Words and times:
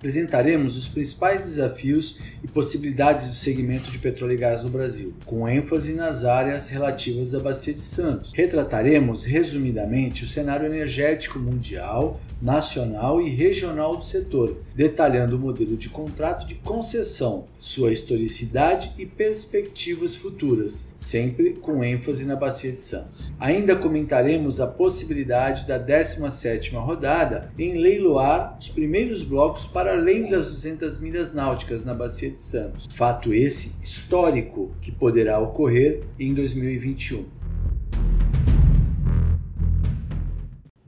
apresentaremos 0.00 0.78
os 0.78 0.88
principais 0.88 1.42
desafios 1.42 2.20
e 2.42 2.48
possibilidades 2.48 3.28
do 3.28 3.34
segmento 3.34 3.90
de 3.90 3.98
petróleo 3.98 4.32
e 4.32 4.36
gás 4.38 4.62
no 4.62 4.70
Brasil, 4.70 5.12
com 5.26 5.46
ênfase 5.46 5.92
nas 5.92 6.24
áreas 6.24 6.70
relativas 6.70 7.34
à 7.34 7.38
Bacia 7.38 7.74
de 7.74 7.82
Santos. 7.82 8.32
Retrataremos 8.34 9.26
resumidamente 9.26 10.24
o 10.24 10.26
cenário 10.26 10.64
energético 10.64 11.38
mundial, 11.38 12.18
nacional 12.40 13.20
e 13.20 13.28
regional 13.28 13.96
do 13.96 14.04
setor, 14.04 14.56
detalhando 14.74 15.36
o 15.36 15.38
modelo 15.38 15.76
de 15.76 15.88
contrato 15.88 16.46
de 16.46 16.54
concessão, 16.56 17.46
sua 17.58 17.92
historicidade 17.92 18.92
e 18.98 19.04
perspectivas 19.04 20.16
futuras, 20.16 20.84
sempre 20.94 21.54
com 21.54 21.84
ênfase 21.84 22.24
na 22.24 22.36
Bacia 22.36 22.72
de 22.72 22.80
Santos. 22.80 23.30
Ainda 23.38 23.76
comentaremos 23.76 24.60
a 24.60 24.66
possibilidade 24.66 25.66
da 25.66 25.78
17ª 25.78 26.78
rodada 26.78 27.52
em 27.58 27.78
leiloar 27.78 28.56
os 28.58 28.68
primeiros 28.68 29.22
blocos 29.22 29.66
para 29.66 29.92
além 29.92 30.28
das 30.28 30.46
200 30.46 30.98
milhas 30.98 31.34
náuticas 31.34 31.84
na 31.84 31.94
Bacia 31.94 32.30
de 32.30 32.40
Santos. 32.40 32.88
Fato 32.92 33.34
esse 33.34 33.76
histórico 33.82 34.70
que 34.80 34.90
poderá 34.90 35.38
ocorrer 35.38 36.02
em 36.18 36.32
2021. 36.32 37.39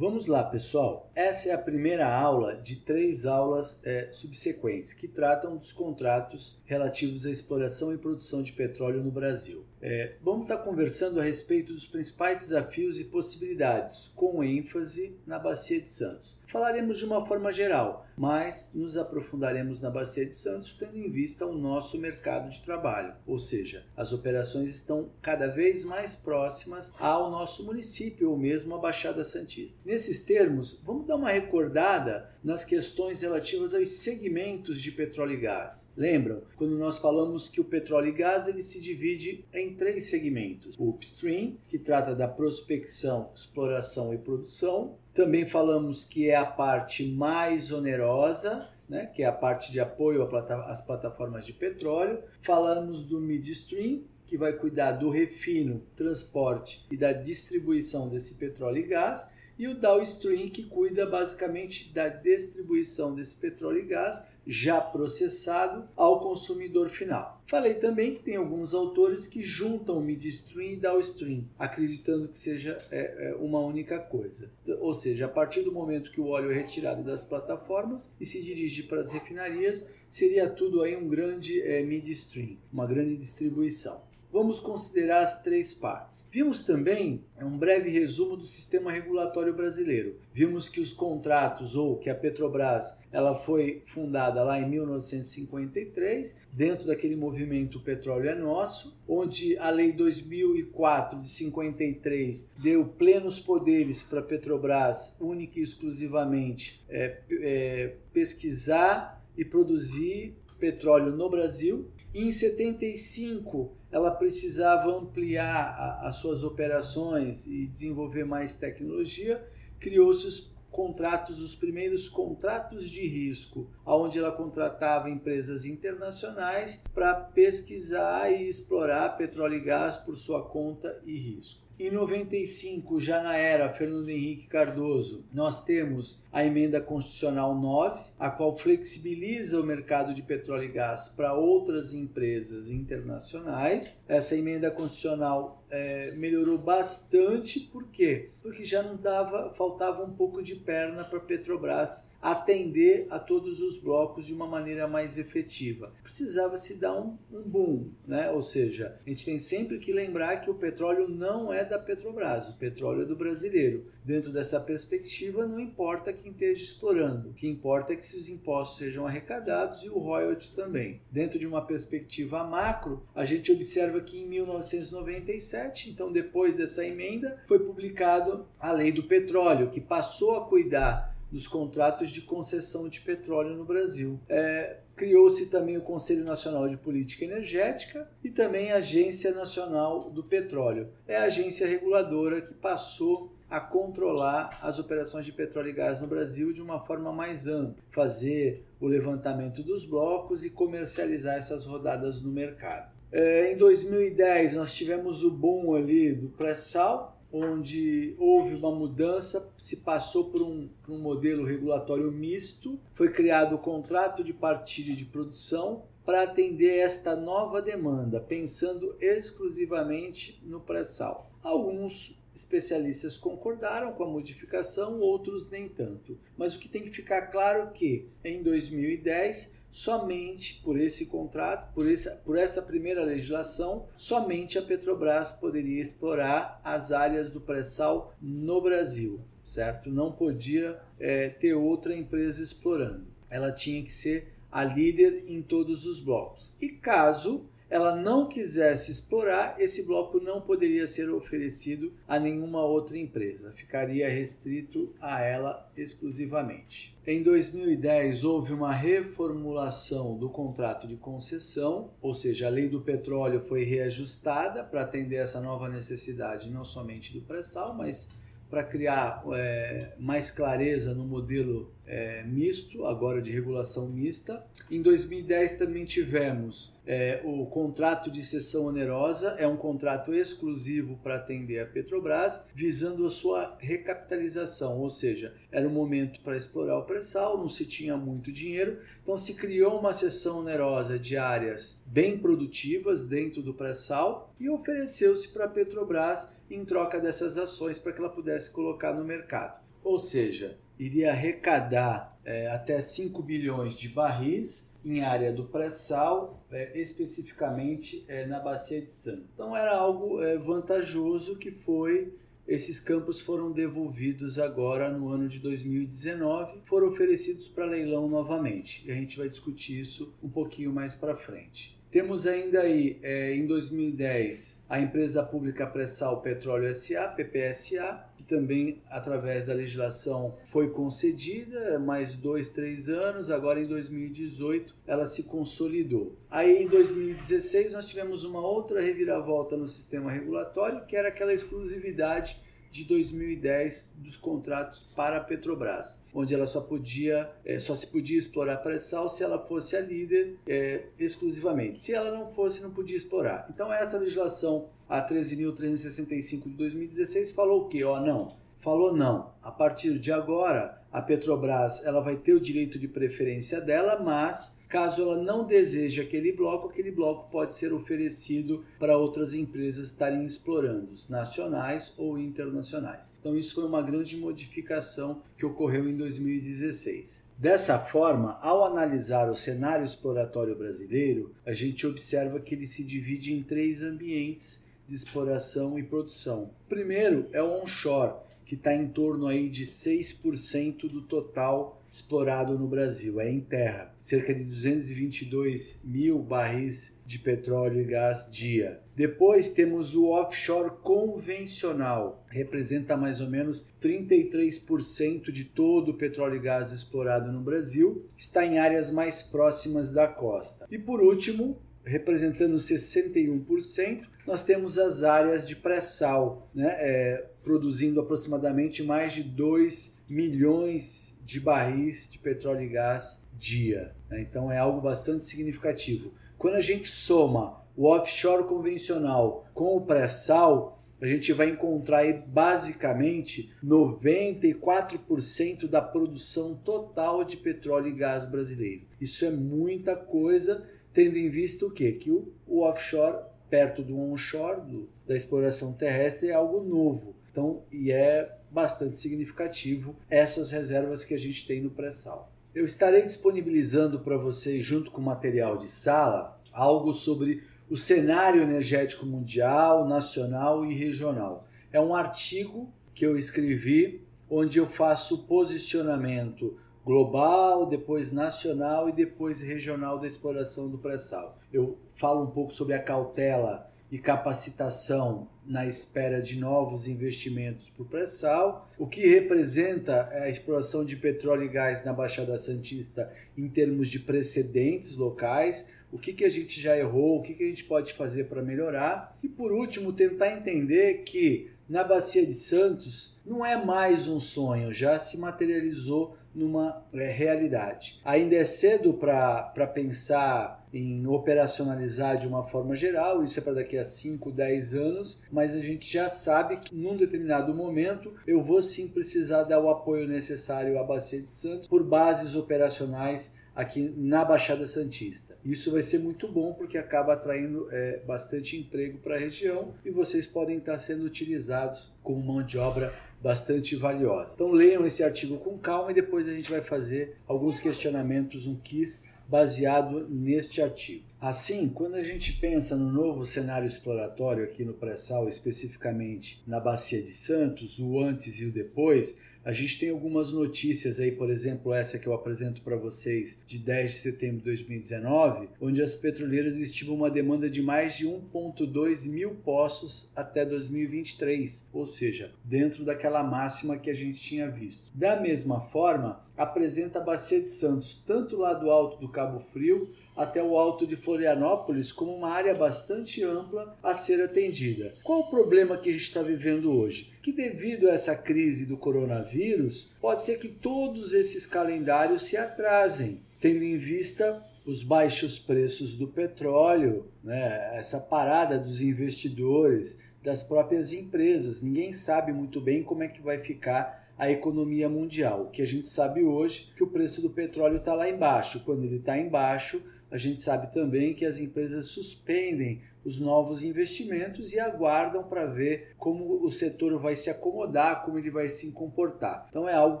Vamos 0.00 0.24
lá, 0.24 0.42
pessoal. 0.42 1.10
Essa 1.14 1.50
é 1.50 1.52
a 1.52 1.58
primeira 1.58 2.10
aula 2.10 2.56
de 2.56 2.76
três 2.76 3.26
aulas 3.26 3.78
é, 3.84 4.08
subsequentes 4.10 4.94
que 4.94 5.06
tratam 5.06 5.58
dos 5.58 5.74
contratos 5.74 6.58
relativos 6.64 7.26
à 7.26 7.30
exploração 7.30 7.92
e 7.92 7.98
produção 7.98 8.42
de 8.42 8.54
petróleo 8.54 9.04
no 9.04 9.10
Brasil. 9.10 9.62
É, 9.82 10.16
vamos 10.22 10.42
estar 10.42 10.58
conversando 10.58 11.20
a 11.20 11.22
respeito 11.22 11.72
dos 11.72 11.86
principais 11.86 12.40
desafios 12.40 13.00
e 13.00 13.04
possibilidades, 13.04 14.08
com 14.14 14.44
ênfase 14.44 15.16
na 15.26 15.38
Bacia 15.38 15.80
de 15.80 15.88
Santos. 15.88 16.38
Falaremos 16.50 16.98
de 16.98 17.04
uma 17.04 17.24
forma 17.24 17.52
geral, 17.52 18.04
mas 18.16 18.68
nos 18.74 18.96
aprofundaremos 18.96 19.80
na 19.80 19.88
Bacia 19.88 20.26
de 20.26 20.34
Santos 20.34 20.72
tendo 20.72 20.98
em 20.98 21.08
vista 21.08 21.46
o 21.46 21.56
nosso 21.56 21.96
mercado 21.96 22.50
de 22.50 22.60
trabalho, 22.60 23.14
ou 23.24 23.38
seja, 23.38 23.86
as 23.96 24.12
operações 24.12 24.68
estão 24.68 25.10
cada 25.22 25.46
vez 25.46 25.84
mais 25.84 26.16
próximas 26.16 26.92
ao 26.98 27.30
nosso 27.30 27.64
município 27.64 28.30
ou 28.30 28.36
mesmo 28.36 28.74
à 28.74 28.78
Baixada 28.78 29.22
Santista. 29.22 29.80
Nesses 29.84 30.24
termos, 30.24 30.80
vamos 30.84 31.06
dar 31.06 31.14
uma 31.14 31.30
recordada 31.30 32.28
nas 32.42 32.64
questões 32.64 33.22
relativas 33.22 33.72
aos 33.72 33.88
segmentos 33.90 34.80
de 34.80 34.90
petróleo 34.90 35.34
e 35.34 35.40
gás. 35.40 35.88
Lembram 35.96 36.42
quando 36.56 36.76
nós 36.76 36.98
falamos 36.98 37.48
que 37.48 37.60
o 37.60 37.64
petróleo 37.64 38.08
e 38.08 38.12
gás 38.12 38.48
ele 38.48 38.62
se 38.62 38.80
divide 38.80 39.44
em 39.54 39.69
três 39.70 40.10
segmentos: 40.10 40.76
o 40.78 40.88
upstream, 40.88 41.56
que 41.68 41.78
trata 41.78 42.14
da 42.14 42.28
prospecção, 42.28 43.30
exploração 43.34 44.12
e 44.12 44.18
produção, 44.18 44.96
também 45.12 45.44
falamos 45.44 46.04
que 46.04 46.30
é 46.30 46.36
a 46.36 46.46
parte 46.46 47.06
mais 47.06 47.72
onerosa, 47.72 48.68
né, 48.88 49.06
que 49.06 49.22
é 49.22 49.26
a 49.26 49.32
parte 49.32 49.70
de 49.70 49.80
apoio 49.80 50.28
às 50.66 50.80
plataformas 50.80 51.44
de 51.44 51.52
petróleo. 51.52 52.22
Falamos 52.42 53.02
do 53.02 53.20
midstream, 53.20 54.02
que 54.24 54.38
vai 54.38 54.52
cuidar 54.52 54.92
do 54.92 55.10
refino, 55.10 55.82
transporte 55.96 56.86
e 56.90 56.96
da 56.96 57.12
distribuição 57.12 58.08
desse 58.08 58.34
petróleo 58.34 58.78
e 58.78 58.86
gás. 58.86 59.28
E 59.58 59.68
o 59.68 59.74
downstream 59.74 60.48
que 60.48 60.62
cuida 60.62 61.04
basicamente 61.04 61.92
da 61.92 62.08
distribuição 62.08 63.14
desse 63.14 63.36
petróleo 63.36 63.80
e 63.80 63.86
gás 63.86 64.22
já 64.46 64.80
processado 64.80 65.88
ao 65.96 66.20
consumidor 66.20 66.88
final. 66.88 67.40
Falei 67.46 67.74
também 67.74 68.14
que 68.14 68.22
tem 68.22 68.36
alguns 68.36 68.74
autores 68.74 69.26
que 69.26 69.42
juntam 69.42 70.00
midstream 70.00 70.72
e 70.72 70.76
downstream, 70.76 71.44
acreditando 71.58 72.28
que 72.28 72.38
seja 72.38 72.76
é, 72.90 73.30
é, 73.30 73.34
uma 73.34 73.58
única 73.58 73.98
coisa. 73.98 74.50
Ou 74.78 74.94
seja, 74.94 75.26
a 75.26 75.28
partir 75.28 75.62
do 75.62 75.72
momento 75.72 76.12
que 76.12 76.20
o 76.20 76.28
óleo 76.28 76.52
é 76.52 76.54
retirado 76.54 77.02
das 77.02 77.24
plataformas 77.24 78.12
e 78.20 78.26
se 78.26 78.40
dirige 78.40 78.84
para 78.84 79.00
as 79.00 79.10
refinarias, 79.10 79.90
seria 80.08 80.48
tudo 80.48 80.82
aí 80.82 80.96
um 80.96 81.08
grande 81.08 81.60
é, 81.62 81.82
midstream, 81.82 82.56
uma 82.72 82.86
grande 82.86 83.16
distribuição. 83.16 84.09
Vamos 84.32 84.60
considerar 84.60 85.20
as 85.20 85.42
três 85.42 85.74
partes. 85.74 86.24
Vimos 86.30 86.62
também 86.62 87.24
um 87.40 87.58
breve 87.58 87.90
resumo 87.90 88.36
do 88.36 88.44
sistema 88.44 88.92
regulatório 88.92 89.52
brasileiro. 89.52 90.16
Vimos 90.32 90.68
que 90.68 90.80
os 90.80 90.92
contratos 90.92 91.74
ou 91.74 91.98
que 91.98 92.08
a 92.08 92.14
Petrobras 92.14 92.96
ela 93.12 93.34
foi 93.34 93.82
fundada 93.86 94.44
lá 94.44 94.60
em 94.60 94.68
1953, 94.68 96.40
dentro 96.52 96.86
daquele 96.86 97.16
movimento 97.16 97.80
Petróleo 97.80 98.28
é 98.28 98.34
Nosso, 98.36 98.96
onde 99.08 99.58
a 99.58 99.68
Lei 99.70 99.90
2004 99.92 101.18
de 101.18 101.28
53 101.28 102.50
deu 102.62 102.86
plenos 102.86 103.40
poderes 103.40 104.02
para 104.02 104.20
a 104.20 104.22
Petrobras, 104.22 105.16
única 105.18 105.58
e 105.58 105.62
exclusivamente 105.62 106.80
é, 106.88 107.18
é, 107.32 107.94
pesquisar 108.12 109.20
e 109.36 109.44
produzir 109.44 110.36
petróleo 110.60 111.10
no 111.16 111.28
Brasil. 111.28 111.88
Em 112.12 112.32
75, 112.32 113.70
ela 113.90 114.10
precisava 114.10 114.90
ampliar 114.90 116.00
as 116.02 116.16
suas 116.16 116.42
operações 116.42 117.46
e 117.46 117.66
desenvolver 117.66 118.24
mais 118.24 118.54
tecnologia. 118.54 119.46
Criou-se 119.78 120.26
os 120.26 120.52
contratos, 120.72 121.40
os 121.40 121.54
primeiros 121.54 122.08
contratos 122.08 122.90
de 122.90 123.06
risco, 123.06 123.70
onde 123.86 124.18
ela 124.18 124.32
contratava 124.32 125.08
empresas 125.08 125.64
internacionais 125.64 126.82
para 126.92 127.14
pesquisar 127.14 128.28
e 128.30 128.48
explorar 128.48 129.16
petróleo 129.16 129.58
e 129.58 129.60
gás 129.60 129.96
por 129.96 130.16
sua 130.16 130.48
conta 130.48 131.00
e 131.04 131.16
risco. 131.16 131.69
Em 131.82 131.90
95, 131.90 133.00
já 133.00 133.22
na 133.22 133.38
era 133.38 133.72
Fernando 133.72 134.10
Henrique 134.10 134.46
Cardoso, 134.46 135.24
nós 135.32 135.64
temos 135.64 136.22
a 136.30 136.44
emenda 136.44 136.78
constitucional 136.78 137.58
9, 137.58 138.02
a 138.18 138.30
qual 138.30 138.54
flexibiliza 138.54 139.58
o 139.58 139.64
mercado 139.64 140.12
de 140.12 140.20
petróleo 140.20 140.64
e 140.64 140.72
gás 140.72 141.08
para 141.08 141.32
outras 141.32 141.94
empresas 141.94 142.68
internacionais. 142.68 143.98
Essa 144.06 144.36
emenda 144.36 144.70
constitucional 144.70 145.64
é, 145.70 146.12
melhorou 146.16 146.58
bastante, 146.58 147.60
por 147.60 147.88
quê? 147.88 148.28
Porque 148.42 148.62
já 148.62 148.82
não 148.82 148.98
dava, 148.98 149.54
faltava 149.54 150.04
um 150.04 150.12
pouco 150.12 150.42
de 150.42 150.56
perna 150.56 151.02
para 151.02 151.16
a 151.16 151.22
Petrobras 151.22 152.09
atender 152.20 153.06
a 153.10 153.18
todos 153.18 153.60
os 153.60 153.78
blocos 153.78 154.26
de 154.26 154.34
uma 154.34 154.46
maneira 154.46 154.86
mais 154.86 155.18
efetiva. 155.18 155.92
Precisava 156.02 156.56
se 156.56 156.76
dar 156.76 157.00
um, 157.00 157.16
um 157.32 157.42
boom, 157.42 157.90
né? 158.06 158.30
Ou 158.30 158.42
seja, 158.42 158.98
a 159.04 159.08
gente 159.08 159.24
tem 159.24 159.38
sempre 159.38 159.78
que 159.78 159.92
lembrar 159.92 160.40
que 160.40 160.50
o 160.50 160.54
petróleo 160.54 161.08
não 161.08 161.52
é 161.52 161.64
da 161.64 161.78
Petrobras, 161.78 162.48
o 162.48 162.56
petróleo 162.56 163.02
é 163.02 163.06
do 163.06 163.16
brasileiro. 163.16 163.86
Dentro 164.04 164.32
dessa 164.32 164.58
perspectiva, 164.58 165.46
não 165.46 165.60
importa 165.60 166.12
quem 166.12 166.32
esteja 166.32 166.62
explorando, 166.62 167.30
o 167.30 167.32
que 167.32 167.46
importa 167.46 167.92
é 167.92 167.96
que 167.96 168.04
se 168.04 168.16
os 168.16 168.28
impostos 168.28 168.78
sejam 168.78 169.06
arrecadados 169.06 169.82
e 169.82 169.88
o 169.88 169.98
royalty 169.98 170.54
também. 170.54 171.00
Dentro 171.10 171.38
de 171.38 171.46
uma 171.46 171.64
perspectiva 171.64 172.44
macro, 172.44 173.02
a 173.14 173.24
gente 173.24 173.52
observa 173.52 174.00
que 174.00 174.18
em 174.18 174.26
1997, 174.26 175.90
então 175.90 176.10
depois 176.10 176.56
dessa 176.56 176.84
emenda, 176.84 177.40
foi 177.46 177.58
publicado 177.58 178.46
a 178.58 178.72
Lei 178.72 178.90
do 178.90 179.04
Petróleo, 179.04 179.70
que 179.70 179.80
passou 179.80 180.36
a 180.36 180.46
cuidar 180.46 181.09
dos 181.30 181.46
contratos 181.46 182.10
de 182.10 182.22
concessão 182.22 182.88
de 182.88 183.00
petróleo 183.00 183.56
no 183.56 183.64
Brasil. 183.64 184.20
É, 184.28 184.78
Criou-se 185.00 185.46
também 185.46 185.78
o 185.78 185.80
Conselho 185.80 186.24
Nacional 186.24 186.68
de 186.68 186.76
Política 186.76 187.24
Energética 187.24 188.06
e 188.22 188.30
também 188.30 188.70
a 188.70 188.76
Agência 188.76 189.32
Nacional 189.32 190.10
do 190.10 190.22
Petróleo. 190.22 190.90
É 191.08 191.16
a 191.16 191.24
agência 191.24 191.66
reguladora 191.66 192.42
que 192.42 192.52
passou 192.52 193.32
a 193.48 193.58
controlar 193.58 194.58
as 194.62 194.78
operações 194.78 195.24
de 195.24 195.32
petróleo 195.32 195.70
e 195.70 195.72
gás 195.72 196.02
no 196.02 196.06
Brasil 196.06 196.52
de 196.52 196.60
uma 196.60 196.78
forma 196.80 197.12
mais 197.12 197.48
ampla, 197.48 197.82
fazer 197.90 198.62
o 198.78 198.86
levantamento 198.86 199.62
dos 199.62 199.86
blocos 199.86 200.44
e 200.44 200.50
comercializar 200.50 201.36
essas 201.36 201.64
rodadas 201.64 202.20
no 202.20 202.30
mercado. 202.30 202.92
É, 203.10 203.52
em 203.52 203.56
2010 203.56 204.54
nós 204.54 204.74
tivemos 204.74 205.24
o 205.24 205.30
boom 205.30 205.74
ali 205.74 206.14
do 206.14 206.28
pré-sal, 206.28 207.19
onde 207.32 208.14
houve 208.18 208.54
uma 208.54 208.70
mudança, 208.70 209.48
se 209.56 209.78
passou 209.78 210.30
por 210.30 210.42
um, 210.42 210.68
por 210.82 210.92
um 210.92 210.98
modelo 210.98 211.44
regulatório 211.44 212.10
misto, 212.10 212.78
foi 212.92 213.10
criado 213.10 213.54
o 213.54 213.58
contrato 213.58 214.24
de 214.24 214.32
partilha 214.32 214.94
de 214.94 215.04
produção 215.04 215.84
para 216.04 216.22
atender 216.22 216.78
esta 216.78 217.14
nova 217.14 217.62
demanda, 217.62 218.20
pensando 218.20 218.96
exclusivamente 219.00 220.40
no 220.44 220.60
pré-sal. 220.60 221.30
Alguns 221.42 222.18
especialistas 222.34 223.16
concordaram 223.16 223.92
com 223.92 224.04
a 224.04 224.08
modificação, 224.08 225.00
outros 225.00 225.50
nem 225.50 225.68
tanto. 225.68 226.18
Mas 226.36 226.54
o 226.54 226.58
que 226.58 226.68
tem 226.68 226.82
que 226.82 226.90
ficar 226.90 227.26
claro 227.26 227.68
é 227.68 227.72
que 227.72 228.08
em 228.24 228.42
2010 228.42 229.54
somente 229.70 230.60
por 230.64 230.78
esse 230.78 231.06
contrato, 231.06 231.72
por 231.72 231.90
essa, 231.90 232.10
por 232.24 232.36
essa 232.36 232.62
primeira 232.62 233.04
legislação, 233.04 233.86
somente 233.94 234.58
a 234.58 234.62
Petrobras 234.62 235.32
poderia 235.32 235.80
explorar 235.80 236.60
as 236.64 236.92
áreas 236.92 237.30
do 237.30 237.40
pré-sal 237.40 238.14
no 238.20 238.60
Brasil, 238.60 239.20
certo? 239.44 239.90
Não 239.90 240.12
podia 240.12 240.78
é, 240.98 241.28
ter 241.28 241.54
outra 241.54 241.94
empresa 241.94 242.42
explorando. 242.42 243.06
Ela 243.28 243.52
tinha 243.52 243.82
que 243.82 243.92
ser 243.92 244.34
a 244.50 244.64
líder 244.64 245.24
em 245.28 245.40
todos 245.40 245.86
os 245.86 246.00
blocos. 246.00 246.52
E 246.60 246.68
caso 246.68 247.44
ela 247.70 247.94
não 247.94 248.26
quisesse 248.26 248.90
explorar, 248.90 249.54
esse 249.58 249.86
bloco 249.86 250.18
não 250.18 250.40
poderia 250.40 250.88
ser 250.88 251.08
oferecido 251.08 251.92
a 252.06 252.18
nenhuma 252.18 252.62
outra 252.62 252.98
empresa, 252.98 253.52
ficaria 253.52 254.10
restrito 254.10 254.92
a 255.00 255.22
ela 255.22 255.70
exclusivamente. 255.76 256.98
Em 257.06 257.22
2010 257.22 258.24
houve 258.24 258.52
uma 258.52 258.72
reformulação 258.72 260.18
do 260.18 260.28
contrato 260.28 260.88
de 260.88 260.96
concessão, 260.96 261.90
ou 262.02 262.12
seja, 262.12 262.48
a 262.48 262.50
lei 262.50 262.68
do 262.68 262.80
petróleo 262.80 263.40
foi 263.40 263.62
reajustada 263.62 264.64
para 264.64 264.82
atender 264.82 265.16
essa 265.16 265.40
nova 265.40 265.68
necessidade, 265.68 266.50
não 266.50 266.64
somente 266.64 267.12
do 267.12 267.22
pré-sal, 267.22 267.74
mas 267.74 268.08
para 268.50 268.64
criar 268.64 269.22
é, 269.32 269.92
mais 269.98 270.30
clareza 270.30 270.92
no 270.92 271.06
modelo 271.06 271.72
é, 271.86 272.22
misto, 272.24 272.84
agora 272.84 273.22
de 273.22 273.30
regulação 273.30 273.88
mista. 273.88 274.44
Em 274.70 274.82
2010 274.82 275.52
também 275.58 275.84
tivemos 275.84 276.72
é, 276.86 277.20
o 277.24 277.46
contrato 277.46 278.10
de 278.10 278.24
cessão 278.24 278.66
onerosa, 278.66 279.36
é 279.38 279.46
um 279.46 279.56
contrato 279.56 280.12
exclusivo 280.12 280.98
para 281.02 281.16
atender 281.16 281.60
a 281.60 281.66
Petrobras, 281.66 282.48
visando 282.54 283.06
a 283.06 283.10
sua 283.10 283.56
recapitalização, 283.60 284.78
ou 284.78 284.90
seja, 284.90 285.34
era 285.52 285.68
um 285.68 285.72
momento 285.72 286.20
para 286.20 286.36
explorar 286.36 286.78
o 286.78 286.84
pré-sal, 286.84 287.38
não 287.38 287.48
se 287.48 287.64
tinha 287.64 287.96
muito 287.96 288.32
dinheiro, 288.32 288.78
então 289.02 289.16
se 289.16 289.34
criou 289.34 289.78
uma 289.78 289.92
cessão 289.92 290.40
onerosa 290.40 290.98
de 290.98 291.16
áreas 291.16 291.80
bem 291.86 292.18
produtivas 292.18 293.04
dentro 293.04 293.42
do 293.42 293.54
pré-sal 293.54 294.32
e 294.38 294.48
ofereceu-se 294.48 295.28
para 295.28 295.44
a 295.44 295.48
Petrobras 295.48 296.32
em 296.50 296.64
troca 296.64 297.00
dessas 297.00 297.38
ações 297.38 297.78
para 297.78 297.92
que 297.92 298.00
ela 298.00 298.10
pudesse 298.10 298.50
colocar 298.50 298.92
no 298.92 299.04
mercado. 299.04 299.60
Ou 299.82 299.98
seja, 299.98 300.58
iria 300.78 301.10
arrecadar 301.10 302.18
é, 302.24 302.48
até 302.48 302.80
5 302.80 303.22
bilhões 303.22 303.74
de 303.74 303.88
barris 303.88 304.70
em 304.84 305.02
área 305.02 305.32
do 305.32 305.44
pré-sal, 305.44 306.44
é, 306.50 306.78
especificamente 306.78 308.04
é, 308.08 308.26
na 308.26 308.40
Bacia 308.40 308.80
de 308.80 308.90
Santos. 308.90 309.26
Então 309.34 309.56
era 309.56 309.76
algo 309.76 310.22
é, 310.22 310.38
vantajoso 310.38 311.36
que 311.36 311.50
foi 311.50 312.12
esses 312.50 312.80
campos 312.80 313.20
foram 313.20 313.52
devolvidos 313.52 314.36
agora 314.36 314.90
no 314.90 315.08
ano 315.08 315.28
de 315.28 315.38
2019, 315.38 316.62
foram 316.64 316.88
oferecidos 316.88 317.46
para 317.46 317.64
leilão 317.64 318.08
novamente. 318.08 318.82
E 318.84 318.90
a 318.90 318.94
gente 318.94 319.16
vai 319.16 319.28
discutir 319.28 319.80
isso 319.80 320.12
um 320.20 320.28
pouquinho 320.28 320.72
mais 320.72 320.92
para 320.92 321.16
frente. 321.16 321.79
Temos 321.90 322.24
ainda 322.24 322.60
aí, 322.60 323.00
é, 323.02 323.34
em 323.34 323.46
2010, 323.48 324.62
a 324.68 324.80
empresa 324.80 325.24
pública 325.24 325.66
pré-sal 325.66 326.22
Petróleo 326.22 326.72
SA, 326.72 327.08
PPSA, 327.08 328.04
que 328.16 328.22
também, 328.22 328.80
através 328.88 329.44
da 329.44 329.52
legislação, 329.52 330.36
foi 330.44 330.70
concedida 330.70 331.80
mais 331.80 332.14
dois, 332.14 332.50
três 332.50 332.88
anos. 332.88 333.28
Agora, 333.28 333.60
em 333.60 333.66
2018, 333.66 334.72
ela 334.86 335.04
se 335.04 335.24
consolidou. 335.24 336.16
Aí, 336.30 336.62
em 336.62 336.68
2016, 336.68 337.72
nós 337.72 337.88
tivemos 337.88 338.22
uma 338.22 338.40
outra 338.40 338.80
reviravolta 338.80 339.56
no 339.56 339.66
sistema 339.66 340.12
regulatório, 340.12 340.84
que 340.86 340.94
era 340.94 341.08
aquela 341.08 341.34
exclusividade 341.34 342.40
de 342.70 342.84
2010 342.84 343.94
dos 343.96 344.16
contratos 344.16 344.86
para 344.94 345.16
a 345.16 345.20
Petrobras, 345.20 346.00
onde 346.14 346.34
ela 346.34 346.46
só 346.46 346.60
podia, 346.60 347.30
é, 347.44 347.58
só 347.58 347.74
se 347.74 347.86
podia 347.88 348.18
explorar 348.18 348.58
pré-sal 348.58 349.08
se 349.08 349.24
ela 349.24 349.44
fosse 349.44 349.76
a 349.76 349.80
líder 349.80 350.36
é, 350.46 350.84
exclusivamente. 350.98 351.78
Se 351.78 351.92
ela 351.92 352.16
não 352.16 352.30
fosse, 352.30 352.62
não 352.62 352.70
podia 352.70 352.96
explorar. 352.96 353.46
Então 353.50 353.72
essa 353.72 353.98
legislação, 353.98 354.68
a 354.88 355.06
13.365 355.06 356.44
de 356.44 356.50
2016, 356.50 357.32
falou 357.32 357.62
o 357.62 357.68
quê? 357.68 357.82
Ó, 357.82 358.00
não. 358.00 358.36
Falou 358.58 358.94
não. 358.94 359.32
A 359.42 359.50
partir 359.50 359.98
de 359.98 360.12
agora, 360.12 360.80
a 360.92 361.00
Petrobras 361.00 361.84
ela 361.84 362.00
vai 362.00 362.16
ter 362.16 362.34
o 362.34 362.40
direito 362.40 362.78
de 362.78 362.86
preferência 362.86 363.60
dela, 363.60 364.00
mas 364.00 364.58
Caso 364.70 365.02
ela 365.02 365.20
não 365.20 365.44
deseje 365.44 366.00
aquele 366.00 366.30
bloco, 366.30 366.68
aquele 366.68 366.92
bloco 366.92 367.28
pode 367.28 367.54
ser 367.54 367.72
oferecido 367.72 368.64
para 368.78 368.96
outras 368.96 369.34
empresas 369.34 369.88
estarem 369.88 370.24
explorando, 370.24 370.92
nacionais 371.08 371.92
ou 371.98 372.16
internacionais. 372.16 373.10
Então, 373.18 373.36
isso 373.36 373.56
foi 373.56 373.64
uma 373.64 373.82
grande 373.82 374.16
modificação 374.16 375.22
que 375.36 375.44
ocorreu 375.44 375.88
em 375.88 375.96
2016. 375.96 377.24
Dessa 377.36 377.80
forma, 377.80 378.38
ao 378.40 378.62
analisar 378.62 379.28
o 379.28 379.34
cenário 379.34 379.84
exploratório 379.84 380.56
brasileiro, 380.56 381.34
a 381.44 381.52
gente 381.52 381.84
observa 381.84 382.38
que 382.38 382.54
ele 382.54 382.68
se 382.68 382.84
divide 382.84 383.32
em 383.34 383.42
três 383.42 383.82
ambientes 383.82 384.64
de 384.86 384.94
exploração 384.94 385.76
e 385.80 385.82
produção. 385.82 386.52
O 386.64 386.68
primeiro 386.68 387.26
é 387.32 387.42
o 387.42 387.60
onshore, 387.62 388.14
que 388.50 388.56
está 388.56 388.74
em 388.74 388.88
torno 388.88 389.28
aí 389.28 389.48
de 389.48 389.64
6% 389.64 390.90
do 390.90 391.02
total 391.02 391.80
explorado 391.88 392.58
no 392.58 392.66
Brasil, 392.66 393.20
é 393.20 393.30
em 393.30 393.38
terra, 393.40 393.94
cerca 394.00 394.34
de 394.34 394.42
222 394.42 395.82
mil 395.84 396.18
barris 396.18 396.96
de 397.06 397.20
petróleo 397.20 397.80
e 397.80 397.84
gás 397.84 398.28
dia. 398.28 398.80
Depois 398.96 399.50
temos 399.50 399.94
o 399.94 400.08
offshore 400.10 400.72
convencional, 400.82 402.24
representa 402.28 402.96
mais 402.96 403.20
ou 403.20 403.30
menos 403.30 403.68
33% 403.80 405.30
de 405.30 405.44
todo 405.44 405.92
o 405.92 405.96
petróleo 405.96 406.34
e 406.34 406.40
gás 406.40 406.72
explorado 406.72 407.30
no 407.30 407.42
Brasil, 407.42 408.04
está 408.16 408.44
em 408.44 408.58
áreas 408.58 408.90
mais 408.90 409.22
próximas 409.22 409.92
da 409.92 410.08
costa. 410.08 410.66
E 410.68 410.76
por 410.76 411.00
último, 411.00 411.56
representando 411.84 412.56
61%, 412.56 414.06
nós 414.26 414.42
temos 414.42 414.78
as 414.78 415.02
áreas 415.02 415.46
de 415.46 415.56
pré-sal, 415.56 416.48
né, 416.54 416.76
é, 416.78 417.26
produzindo 417.42 418.00
aproximadamente 418.00 418.82
mais 418.82 419.12
de 419.12 419.22
2 419.22 419.94
milhões 420.10 421.18
de 421.24 421.40
barris 421.40 422.08
de 422.10 422.18
petróleo 422.18 422.62
e 422.62 422.68
gás 422.68 423.22
dia. 423.38 423.94
Né? 424.08 424.20
Então 424.20 424.52
é 424.52 424.58
algo 424.58 424.80
bastante 424.80 425.24
significativo. 425.24 426.12
Quando 426.36 426.54
a 426.54 426.60
gente 426.60 426.88
soma 426.88 427.60
o 427.76 427.86
offshore 427.86 428.44
convencional 428.44 429.46
com 429.54 429.76
o 429.76 429.80
pré-sal, 429.80 430.80
a 431.00 431.06
gente 431.06 431.32
vai 431.32 431.48
encontrar 431.48 431.98
aí 431.98 432.12
basicamente 432.12 433.54
94% 433.64 435.66
da 435.66 435.80
produção 435.80 436.54
total 436.54 437.24
de 437.24 437.38
petróleo 437.38 437.88
e 437.88 437.92
gás 437.92 438.26
brasileiro. 438.26 438.82
Isso 439.00 439.24
é 439.24 439.30
muita 439.30 439.96
coisa, 439.96 440.68
tendo 440.92 441.16
em 441.16 441.28
vista 441.28 441.66
o 441.66 441.70
quê? 441.70 441.92
Que 441.92 442.10
o, 442.10 442.32
o 442.46 442.62
offshore, 442.62 443.24
perto 443.48 443.82
do 443.82 443.98
onshore, 443.98 444.60
do, 444.62 444.88
da 445.06 445.16
exploração 445.16 445.72
terrestre, 445.72 446.28
é 446.28 446.34
algo 446.34 446.62
novo. 446.62 447.14
Então, 447.30 447.62
e 447.70 447.90
é 447.90 448.36
bastante 448.50 448.96
significativo 448.96 449.96
essas 450.08 450.50
reservas 450.50 451.04
que 451.04 451.14
a 451.14 451.18
gente 451.18 451.46
tem 451.46 451.60
no 451.60 451.70
pré-sal. 451.70 452.32
Eu 452.54 452.64
estarei 452.64 453.02
disponibilizando 453.02 454.00
para 454.00 454.16
vocês, 454.16 454.64
junto 454.64 454.90
com 454.90 455.00
material 455.00 455.56
de 455.56 455.70
sala, 455.70 456.40
algo 456.52 456.92
sobre 456.92 457.44
o 457.68 457.76
cenário 457.76 458.42
energético 458.42 459.06
mundial, 459.06 459.86
nacional 459.86 460.66
e 460.66 460.74
regional. 460.74 461.46
É 461.72 461.80
um 461.80 461.94
artigo 461.94 462.68
que 462.92 463.06
eu 463.06 463.16
escrevi 463.16 464.02
onde 464.28 464.58
eu 464.58 464.66
faço 464.66 465.18
posicionamento 465.18 466.58
global, 466.84 467.66
depois 467.66 468.10
nacional 468.10 468.88
e 468.88 468.92
depois 468.92 469.40
regional 469.40 469.98
da 469.98 470.06
exploração 470.06 470.68
do 470.68 470.78
pré-sal. 470.78 471.38
Eu 471.52 471.76
falo 471.96 472.22
um 472.24 472.30
pouco 472.30 472.52
sobre 472.52 472.74
a 472.74 472.82
cautela 472.82 473.70
e 473.90 473.98
capacitação 473.98 475.28
na 475.44 475.66
espera 475.66 476.22
de 476.22 476.38
novos 476.38 476.86
investimentos 476.86 477.70
para 477.70 477.82
o 477.82 477.86
pré-sal, 477.86 478.68
o 478.78 478.86
que 478.86 479.06
representa 479.06 480.08
a 480.12 480.28
exploração 480.28 480.84
de 480.84 480.96
petróleo 480.96 481.42
e 481.42 481.48
gás 481.48 481.84
na 481.84 481.92
Baixada 481.92 482.38
Santista 482.38 483.12
em 483.36 483.48
termos 483.48 483.88
de 483.88 483.98
precedentes 483.98 484.96
locais, 484.96 485.66
o 485.90 485.98
que, 485.98 486.12
que 486.12 486.24
a 486.24 486.28
gente 486.28 486.60
já 486.60 486.76
errou, 486.76 487.18
o 487.18 487.22
que, 487.22 487.34
que 487.34 487.42
a 487.42 487.48
gente 487.48 487.64
pode 487.64 487.92
fazer 487.94 488.24
para 488.24 488.42
melhorar, 488.42 489.18
e 489.24 489.28
por 489.28 489.50
último, 489.50 489.92
tentar 489.92 490.32
entender 490.32 491.02
que 491.02 491.50
na 491.68 491.82
Bacia 491.82 492.24
de 492.24 492.34
Santos 492.34 493.16
não 493.26 493.44
é 493.44 493.56
mais 493.64 494.06
um 494.06 494.20
sonho, 494.20 494.72
já 494.72 494.98
se 495.00 495.18
materializou 495.18 496.16
numa 496.34 496.84
é, 496.92 497.10
realidade. 497.10 498.00
Ainda 498.04 498.36
é 498.36 498.44
cedo 498.44 498.94
para 498.94 499.66
pensar 499.66 500.60
em 500.72 501.06
operacionalizar 501.06 502.16
de 502.16 502.28
uma 502.28 502.44
forma 502.44 502.76
geral, 502.76 503.24
isso 503.24 503.38
é 503.40 503.42
para 503.42 503.54
daqui 503.54 503.76
a 503.76 503.84
5, 503.84 504.30
10 504.30 504.74
anos, 504.74 505.20
mas 505.30 505.54
a 505.54 505.58
gente 505.58 505.92
já 505.92 506.08
sabe 506.08 506.58
que 506.58 506.74
num 506.74 506.96
determinado 506.96 507.52
momento 507.52 508.14
eu 508.26 508.40
vou 508.40 508.62
sim 508.62 508.88
precisar 508.88 509.44
dar 509.44 509.60
o 509.60 509.68
apoio 509.68 510.06
necessário 510.06 510.78
à 510.78 510.84
Bacia 510.84 511.20
de 511.20 511.30
Santos 511.30 511.66
por 511.66 511.82
bases 511.82 512.36
operacionais 512.36 513.34
aqui 513.54 513.92
na 513.96 514.24
Baixada 514.24 514.66
Santista. 514.66 515.36
Isso 515.44 515.72
vai 515.72 515.82
ser 515.82 515.98
muito 515.98 516.28
bom 516.28 516.54
porque 516.54 516.78
acaba 516.78 517.14
atraindo 517.14 517.68
é, 517.70 518.00
bastante 518.06 518.56
emprego 518.56 518.98
para 518.98 519.16
a 519.16 519.18
região 519.18 519.74
e 519.84 519.90
vocês 519.90 520.26
podem 520.26 520.58
estar 520.58 520.78
sendo 520.78 521.04
utilizados 521.04 521.92
como 522.02 522.22
mão 522.22 522.42
de 522.42 522.56
obra 522.58 522.94
bastante 523.22 523.76
valiosa. 523.76 524.32
Então 524.34 524.50
leiam 524.50 524.84
esse 524.86 525.02
artigo 525.02 525.38
com 525.38 525.58
calma 525.58 525.90
e 525.90 525.94
depois 525.94 526.26
a 526.26 526.32
gente 526.32 526.50
vai 526.50 526.62
fazer 526.62 527.16
alguns 527.26 527.60
questionamentos, 527.60 528.46
um 528.46 528.56
quiz 528.56 529.04
baseado 529.28 530.08
neste 530.08 530.60
artigo. 530.60 531.04
Assim, 531.20 531.68
quando 531.68 531.94
a 531.94 532.02
gente 532.02 532.32
pensa 532.34 532.74
no 532.74 532.90
novo 532.90 533.24
cenário 533.24 533.66
exploratório 533.66 534.42
aqui 534.42 534.64
no 534.64 534.72
pré-sal, 534.72 535.28
especificamente 535.28 536.42
na 536.46 536.58
Bacia 536.58 537.00
de 537.00 537.14
Santos, 537.14 537.78
o 537.78 538.00
antes 538.00 538.40
e 538.40 538.46
o 538.46 538.52
depois, 538.52 539.16
a 539.44 539.52
gente 539.52 539.78
tem 539.78 539.90
algumas 539.90 540.30
notícias 540.30 541.00
aí, 541.00 541.10
por 541.10 541.30
exemplo, 541.30 541.72
essa 541.72 541.98
que 541.98 542.06
eu 542.06 542.12
apresento 542.12 542.60
para 542.62 542.76
vocês 542.76 543.40
de 543.46 543.58
10 543.58 543.92
de 543.92 543.98
setembro 543.98 544.38
de 544.38 544.44
2019, 544.44 545.48
onde 545.60 545.82
as 545.82 545.96
petroleiras 545.96 546.56
estimam 546.56 546.96
uma 546.96 547.10
demanda 547.10 547.48
de 547.48 547.62
mais 547.62 547.96
de 547.96 548.06
1,2 548.06 549.08
mil 549.08 549.36
poços 549.36 550.10
até 550.14 550.44
2023, 550.44 551.66
ou 551.72 551.86
seja, 551.86 552.32
dentro 552.44 552.84
daquela 552.84 553.22
máxima 553.22 553.78
que 553.78 553.90
a 553.90 553.94
gente 553.94 554.20
tinha 554.20 554.50
visto. 554.50 554.90
Da 554.94 555.20
mesma 555.20 555.60
forma, 555.60 556.22
apresenta 556.36 556.98
a 556.98 557.02
Bacia 557.02 557.40
de 557.40 557.48
Santos, 557.48 558.02
tanto 558.06 558.36
lá 558.36 558.54
do 558.54 558.70
alto 558.70 559.00
do 559.00 559.10
Cabo 559.10 559.40
Frio 559.40 559.90
até 560.16 560.42
o 560.42 560.56
alto 560.58 560.86
de 560.86 560.96
Florianópolis 560.96 561.92
como 561.92 562.14
uma 562.14 562.30
área 562.30 562.54
bastante 562.54 563.22
ampla 563.24 563.76
a 563.82 563.94
ser 563.94 564.22
atendida. 564.22 564.94
Qual 565.02 565.20
o 565.20 565.30
problema 565.30 565.76
que 565.76 565.88
a 565.88 565.92
gente 565.92 566.02
está 566.02 566.22
vivendo 566.22 566.72
hoje? 566.72 567.12
Que 567.22 567.32
devido 567.32 567.88
a 567.88 567.92
essa 567.92 568.14
crise 568.14 568.66
do 568.66 568.76
coronavírus, 568.76 569.88
pode 570.00 570.24
ser 570.24 570.38
que 570.38 570.48
todos 570.48 571.12
esses 571.12 571.46
calendários 571.46 572.24
se 572.24 572.36
atrasem, 572.36 573.20
tendo 573.40 573.62
em 573.62 573.76
vista 573.76 574.44
os 574.66 574.82
baixos 574.82 575.38
preços 575.38 575.96
do 575.96 576.06
petróleo, 576.06 577.06
né? 577.24 577.70
essa 577.76 577.98
parada 577.98 578.58
dos 578.58 578.82
investidores, 578.82 579.98
das 580.22 580.42
próprias 580.42 580.92
empresas. 580.92 581.62
Ninguém 581.62 581.92
sabe 581.92 582.32
muito 582.32 582.60
bem 582.60 582.82
como 582.82 583.02
é 583.02 583.08
que 583.08 583.22
vai 583.22 583.38
ficar 583.38 584.08
a 584.18 584.30
economia 584.30 584.88
mundial. 584.88 585.44
O 585.44 585.50
que 585.50 585.62
a 585.62 585.66
gente 585.66 585.86
sabe 585.86 586.22
hoje 586.22 586.70
é 586.72 586.76
que 586.76 586.84
o 586.84 586.88
preço 586.88 587.22
do 587.22 587.30
petróleo 587.30 587.78
está 587.78 587.94
lá 587.94 588.08
embaixo. 588.08 588.62
Quando 588.64 588.84
ele 588.84 588.96
está 588.96 589.18
embaixo, 589.18 589.82
a 590.10 590.18
gente 590.18 590.40
sabe 590.40 590.72
também 590.72 591.14
que 591.14 591.24
as 591.24 591.38
empresas 591.38 591.86
suspendem 591.86 592.80
os 593.04 593.18
novos 593.18 593.62
investimentos 593.62 594.52
e 594.52 594.60
aguardam 594.60 595.22
para 595.22 595.46
ver 595.46 595.94
como 595.96 596.44
o 596.44 596.50
setor 596.50 596.98
vai 596.98 597.16
se 597.16 597.30
acomodar, 597.30 598.04
como 598.04 598.18
ele 598.18 598.30
vai 598.30 598.48
se 598.48 598.70
comportar. 598.72 599.46
Então 599.48 599.68
é 599.68 599.74
algo 599.74 600.00